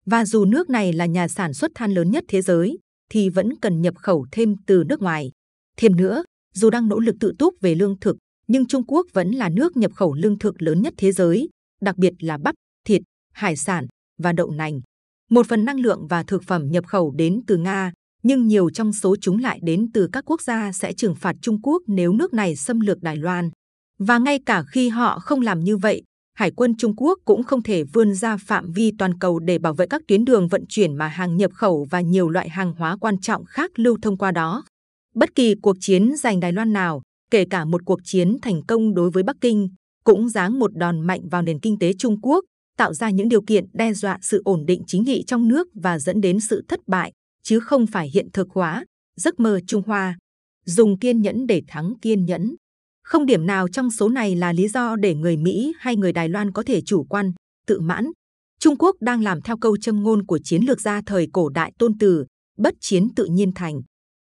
Và 0.06 0.26
dù 0.26 0.46
nước 0.46 0.70
này 0.70 0.94
là 0.94 1.06
nhà 1.06 1.28
sản 1.28 1.54
xuất 1.54 1.72
than 1.76 1.92
lớn 1.92 2.12
nhất 2.12 2.24
thế 2.28 2.42
giới, 2.42 2.78
thì 3.10 3.30
vẫn 3.30 3.56
cần 3.56 3.82
nhập 3.82 3.94
khẩu 3.98 4.28
thêm 4.32 4.56
từ 4.66 4.84
nước 4.84 5.02
ngoài. 5.02 5.32
Thêm 5.78 5.96
nữa, 5.96 6.24
dù 6.54 6.70
đang 6.70 6.88
nỗ 6.88 7.00
lực 7.00 7.16
tự 7.20 7.34
túc 7.40 7.56
về 7.62 7.76
lương 7.76 8.00
thực, 8.00 8.18
nhưng 8.48 8.66
Trung 8.66 8.84
Quốc 8.88 9.08
vẫn 9.14 9.32
là 9.32 9.50
nước 9.50 9.78
nhập 9.78 9.92
khẩu 9.96 10.14
lương 10.14 10.40
thực 10.40 10.62
lớn 10.62 10.82
nhất 10.82 10.94
thế 10.98 11.12
giới, 11.12 11.50
đặc 11.82 11.98
biệt 11.98 12.14
là 12.20 12.38
bắp, 12.38 12.56
thịt, 12.88 13.02
hải 13.34 13.56
sản 13.56 13.88
và 14.18 14.34
đậu 14.34 14.52
nành. 14.52 14.82
Một 15.30 15.48
phần 15.48 15.66
năng 15.66 15.80
lượng 15.80 16.08
và 16.08 16.24
thực 16.24 16.44
phẩm 16.44 16.68
nhập 16.72 16.88
khẩu 16.88 17.12
đến 17.12 17.42
từ 17.48 17.58
Nga, 17.58 17.92
nhưng 18.24 18.48
nhiều 18.48 18.70
trong 18.70 18.94
số 18.94 19.16
chúng 19.22 19.40
lại 19.40 19.60
đến 19.64 19.92
từ 19.94 20.10
các 20.12 20.24
quốc 20.28 20.42
gia 20.42 20.72
sẽ 20.72 20.94
trừng 20.94 21.16
phạt 21.16 21.36
Trung 21.42 21.62
Quốc 21.62 21.84
nếu 21.88 22.14
nước 22.14 22.34
này 22.34 22.56
xâm 22.56 22.80
lược 22.80 23.02
Đài 23.02 23.16
Loan. 23.16 23.50
Và 24.00 24.18
ngay 24.18 24.40
cả 24.46 24.64
khi 24.72 24.90
họ 24.90 25.20
không 25.20 25.42
làm 25.42 25.60
như 25.60 25.78
vậy, 25.78 26.04
Hải 26.40 26.52
quân 26.52 26.76
Trung 26.78 26.94
Quốc 26.98 27.20
cũng 27.26 27.44
không 27.44 27.64
thể 27.64 27.84
vươn 27.84 28.14
ra 28.14 28.38
phạm 28.38 28.72
vi 28.72 28.92
toàn 28.98 29.20
cầu 29.20 29.40
để 29.40 29.60
bảo 29.60 29.74
vệ 29.74 29.88
các 29.88 30.02
tuyến 30.08 30.26
đường 30.26 30.48
vận 30.48 30.66
chuyển 30.70 30.96
mà 30.96 31.08
hàng 31.08 31.38
nhập 31.38 31.52
khẩu 31.54 31.88
và 31.90 32.02
nhiều 32.02 32.30
loại 32.30 32.50
hàng 32.50 32.74
hóa 32.74 32.98
quan 33.02 33.20
trọng 33.20 33.46
khác 33.46 33.80
lưu 33.80 33.98
thông 34.02 34.18
qua 34.18 34.32
đó. 34.32 34.64
Bất 35.16 35.36
kỳ 35.36 35.56
cuộc 35.62 35.78
chiến 35.80 36.16
giành 36.16 36.40
Đài 36.40 36.52
Loan 36.52 36.74
nào, 36.74 37.02
kể 37.32 37.46
cả 37.50 37.66
một 37.66 37.82
cuộc 37.86 38.00
chiến 38.04 38.38
thành 38.42 38.62
công 38.68 38.94
đối 38.94 39.12
với 39.12 39.24
Bắc 39.24 39.36
Kinh, 39.42 39.70
cũng 40.04 40.30
giáng 40.30 40.60
một 40.60 40.78
đòn 40.78 41.02
mạnh 41.02 41.30
vào 41.30 41.42
nền 41.42 41.60
kinh 41.60 41.80
tế 41.80 41.94
Trung 41.98 42.22
Quốc 42.22 42.46
tạo 42.78 42.94
ra 42.94 43.10
những 43.10 43.30
điều 43.30 43.42
kiện 43.42 43.66
đe 43.74 43.94
dọa 43.94 44.18
sự 44.22 44.42
ổn 44.46 44.66
định 44.66 44.82
chính 44.88 45.06
trị 45.06 45.24
trong 45.28 45.48
nước 45.48 45.68
và 45.74 46.00
dẫn 46.00 46.22
đến 46.22 46.40
sự 46.40 46.64
thất 46.68 46.80
bại, 46.88 47.12
chứ 47.44 47.60
không 47.60 47.88
phải 47.88 48.10
hiện 48.14 48.28
thực 48.34 48.48
hóa, 48.52 48.86
giấc 49.16 49.40
mơ 49.40 49.60
Trung 49.68 49.84
Hoa. 49.86 50.18
Dùng 50.66 51.00
kiên 51.00 51.22
nhẫn 51.22 51.48
để 51.48 51.62
thắng 51.68 51.94
kiên 52.02 52.26
nhẫn. 52.26 52.56
Không 53.10 53.26
điểm 53.26 53.46
nào 53.46 53.68
trong 53.68 53.92
số 53.92 54.10
này 54.10 54.36
là 54.36 54.54
lý 54.54 54.68
do 54.68 54.96
để 54.96 55.16
người 55.16 55.38
Mỹ 55.38 55.74
hay 55.80 55.96
người 55.96 56.14
Đài 56.14 56.30
Loan 56.30 56.52
có 56.52 56.64
thể 56.64 56.82
chủ 56.82 57.04
quan, 57.04 57.32
tự 57.68 57.80
mãn. 57.80 58.06
Trung 58.60 58.76
Quốc 58.78 58.96
đang 59.02 59.24
làm 59.24 59.42
theo 59.42 59.58
câu 59.58 59.78
châm 59.78 60.04
ngôn 60.04 60.26
của 60.26 60.40
chiến 60.44 60.64
lược 60.64 60.82
gia 60.82 61.02
thời 61.06 61.28
cổ 61.34 61.50
đại 61.50 61.74
tôn 61.80 61.98
tử, 61.98 62.26
bất 62.58 62.74
chiến 62.80 63.08
tự 63.16 63.26
nhiên 63.26 63.52
thành. 63.56 63.82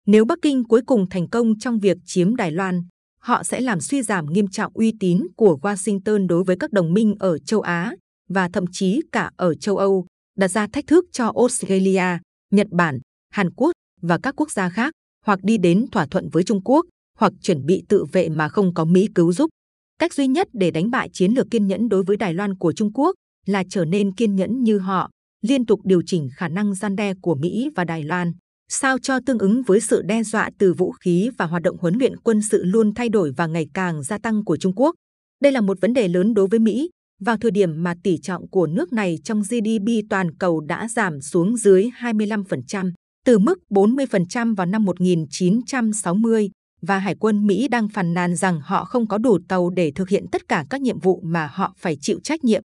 Nếu 0.07 0.25
Bắc 0.25 0.39
Kinh 0.43 0.65
cuối 0.65 0.81
cùng 0.87 1.09
thành 1.09 1.29
công 1.29 1.59
trong 1.59 1.79
việc 1.79 1.97
chiếm 2.05 2.37
Đài 2.37 2.51
Loan, 2.51 2.83
họ 3.21 3.43
sẽ 3.43 3.61
làm 3.61 3.81
suy 3.81 4.03
giảm 4.03 4.27
nghiêm 4.27 4.47
trọng 4.49 4.73
uy 4.75 4.93
tín 5.01 5.27
của 5.37 5.59
Washington 5.63 6.27
đối 6.27 6.45
với 6.45 6.57
các 6.61 6.73
đồng 6.73 6.93
minh 6.93 7.15
ở 7.19 7.39
châu 7.39 7.61
Á 7.61 7.95
và 8.29 8.49
thậm 8.53 8.65
chí 8.73 9.01
cả 9.13 9.31
ở 9.37 9.55
châu 9.55 9.77
Âu, 9.77 10.07
đặt 10.37 10.49
ra 10.49 10.67
thách 10.73 10.87
thức 10.87 11.05
cho 11.13 11.33
Australia, 11.37 12.19
Nhật 12.51 12.67
Bản, 12.71 12.99
Hàn 13.31 13.51
Quốc 13.51 13.73
và 14.01 14.19
các 14.23 14.37
quốc 14.37 14.51
gia 14.51 14.69
khác, 14.69 14.93
hoặc 15.27 15.39
đi 15.43 15.59
đến 15.59 15.87
thỏa 15.93 16.07
thuận 16.07 16.29
với 16.29 16.45
Trung 16.45 16.61
Quốc, 16.65 16.87
hoặc 17.23 17.33
chuẩn 17.43 17.67
bị 17.67 17.83
tự 17.89 18.05
vệ 18.13 18.29
mà 18.29 18.49
không 18.49 18.75
có 18.75 18.85
Mỹ 18.85 19.09
cứu 19.15 19.33
giúp. 19.33 19.51
Cách 19.99 20.15
duy 20.15 20.27
nhất 20.27 20.49
để 20.53 20.71
đánh 20.71 20.91
bại 20.91 21.09
chiến 21.13 21.33
lược 21.33 21.47
kiên 21.51 21.67
nhẫn 21.67 21.89
đối 21.89 22.03
với 22.03 22.17
Đài 22.17 22.35
Loan 22.35 22.55
của 22.55 22.73
Trung 22.73 22.93
Quốc 22.95 23.15
là 23.47 23.65
trở 23.71 23.85
nên 23.85 24.15
kiên 24.15 24.37
nhẫn 24.37 24.63
như 24.63 24.79
họ, 24.79 25.11
liên 25.43 25.67
tục 25.67 25.81
điều 25.85 26.03
chỉnh 26.07 26.29
khả 26.37 26.49
năng 26.49 26.75
gian 26.75 26.97
đe 26.97 27.15
của 27.23 27.35
Mỹ 27.35 27.71
và 27.77 27.85
Đài 27.85 28.03
Loan, 28.03 28.33
sao 28.69 28.99
cho 28.99 29.19
tương 29.27 29.39
ứng 29.39 29.63
với 29.63 29.81
sự 29.81 30.03
đe 30.03 30.23
dọa 30.23 30.51
từ 30.59 30.73
vũ 30.73 30.93
khí 30.93 31.31
và 31.39 31.47
hoạt 31.47 31.63
động 31.63 31.77
huấn 31.81 31.95
luyện 31.95 32.17
quân 32.17 32.43
sự 32.43 32.63
luôn 32.65 32.95
thay 32.95 33.09
đổi 33.09 33.33
và 33.37 33.47
ngày 33.47 33.67
càng 33.75 34.03
gia 34.03 34.19
tăng 34.19 34.45
của 34.45 34.57
Trung 34.57 34.73
Quốc. 34.77 34.95
Đây 35.41 35.53
là 35.53 35.61
một 35.61 35.81
vấn 35.81 35.93
đề 35.93 36.09
lớn 36.09 36.35
đối 36.35 36.47
với 36.47 36.59
Mỹ, 36.59 36.91
vào 37.21 37.37
thời 37.37 37.51
điểm 37.51 37.83
mà 37.83 37.95
tỷ 38.03 38.19
trọng 38.19 38.49
của 38.49 38.67
nước 38.67 38.93
này 38.93 39.19
trong 39.25 39.43
GDP 39.43 40.09
toàn 40.11 40.35
cầu 40.35 40.61
đã 40.61 40.89
giảm 40.89 41.21
xuống 41.21 41.57
dưới 41.57 41.91
25%, 42.01 42.93
từ 43.27 43.39
mức 43.39 43.59
40% 43.71 44.55
vào 44.55 44.67
năm 44.67 44.85
1960, 44.85 46.51
và 46.87 46.99
Hải 46.99 47.15
quân 47.15 47.47
Mỹ 47.47 47.69
đang 47.69 47.89
phàn 47.89 48.15
nàn 48.15 48.37
rằng 48.37 48.61
họ 48.61 48.85
không 48.85 49.07
có 49.07 49.19
đủ 49.19 49.39
tàu 49.49 49.71
để 49.71 49.93
thực 49.95 50.09
hiện 50.09 50.25
tất 50.33 50.49
cả 50.49 50.65
các 50.71 50.81
nhiệm 50.81 50.99
vụ 50.99 51.21
mà 51.25 51.47
họ 51.53 51.75
phải 51.79 51.97
chịu 52.01 52.19
trách 52.25 52.45
nhiệm. 52.45 52.63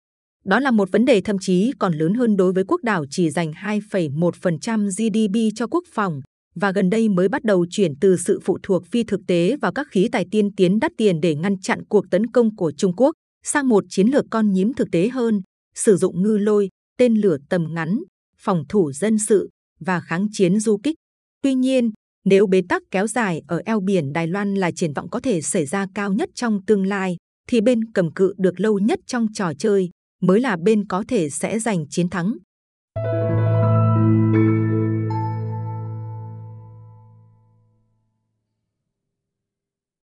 Đó 0.46 0.60
là 0.60 0.72
một 0.72 0.92
vấn 0.92 1.06
đề 1.06 1.22
thậm 1.22 1.38
chí 1.40 1.72
còn 1.80 1.94
lớn 1.94 2.14
hơn 2.14 2.38
đối 2.38 2.54
với 2.54 2.64
quốc 2.68 2.84
đảo 2.84 3.06
chỉ 3.10 3.30
dành 3.30 3.52
2,1% 3.52 4.86
GDP 4.88 5.56
cho 5.56 5.68
quốc 5.68 5.84
phòng 5.94 6.22
và 6.56 6.72
gần 6.72 6.90
đây 6.90 7.10
mới 7.10 7.30
bắt 7.30 7.44
đầu 7.44 7.66
chuyển 7.70 7.92
từ 8.02 8.18
sự 8.18 8.40
phụ 8.44 8.58
thuộc 8.64 8.84
phi 8.92 9.04
thực 9.04 9.20
tế 9.28 9.58
vào 9.62 9.72
các 9.72 9.88
khí 9.92 10.10
tài 10.12 10.26
tiên 10.32 10.56
tiến 10.56 10.80
đắt 10.80 10.92
tiền 10.98 11.22
để 11.22 11.36
ngăn 11.36 11.60
chặn 11.60 11.86
cuộc 11.86 12.06
tấn 12.12 12.28
công 12.28 12.56
của 12.56 12.72
Trung 12.78 12.96
Quốc 12.96 13.12
sang 13.44 13.70
một 13.70 13.84
chiến 13.90 14.08
lược 14.08 14.26
con 14.32 14.52
nhím 14.52 14.74
thực 14.74 14.88
tế 14.92 15.10
hơn, 15.10 15.42
sử 15.76 15.98
dụng 15.98 16.22
ngư 16.24 16.38
lôi, 16.38 16.70
tên 16.98 17.16
lửa 17.16 17.38
tầm 17.50 17.68
ngắn, 17.74 18.00
phòng 18.38 18.64
thủ 18.70 18.92
dân 18.92 19.18
sự 19.18 19.50
và 19.80 20.00
kháng 20.00 20.28
chiến 20.32 20.60
du 20.60 20.78
kích. 20.84 20.96
Tuy 21.42 21.54
nhiên, 21.54 21.92
nếu 22.26 22.48
bế 22.48 22.62
tắc 22.70 22.84
kéo 22.92 23.08
dài 23.08 23.42
ở 23.48 23.62
eo 23.66 23.80
biển 23.80 24.14
Đài 24.14 24.28
Loan 24.28 24.56
là 24.56 24.72
triển 24.72 24.94
vọng 24.94 25.10
có 25.10 25.20
thể 25.20 25.42
xảy 25.42 25.66
ra 25.66 25.88
cao 25.96 26.14
nhất 26.14 26.30
trong 26.36 26.66
tương 26.66 26.86
lai, 26.86 27.18
thì 27.50 27.62
bên 27.62 27.92
cầm 27.94 28.12
cự 28.12 28.34
được 28.38 28.60
lâu 28.60 28.80
nhất 28.80 29.00
trong 29.06 29.28
trò 29.34 29.54
chơi 29.60 29.90
mới 30.22 30.40
là 30.40 30.58
bên 30.64 30.88
có 30.88 31.04
thể 31.08 31.30
sẽ 31.30 31.60
giành 31.60 31.86
chiến 31.90 32.10
thắng. 32.10 32.34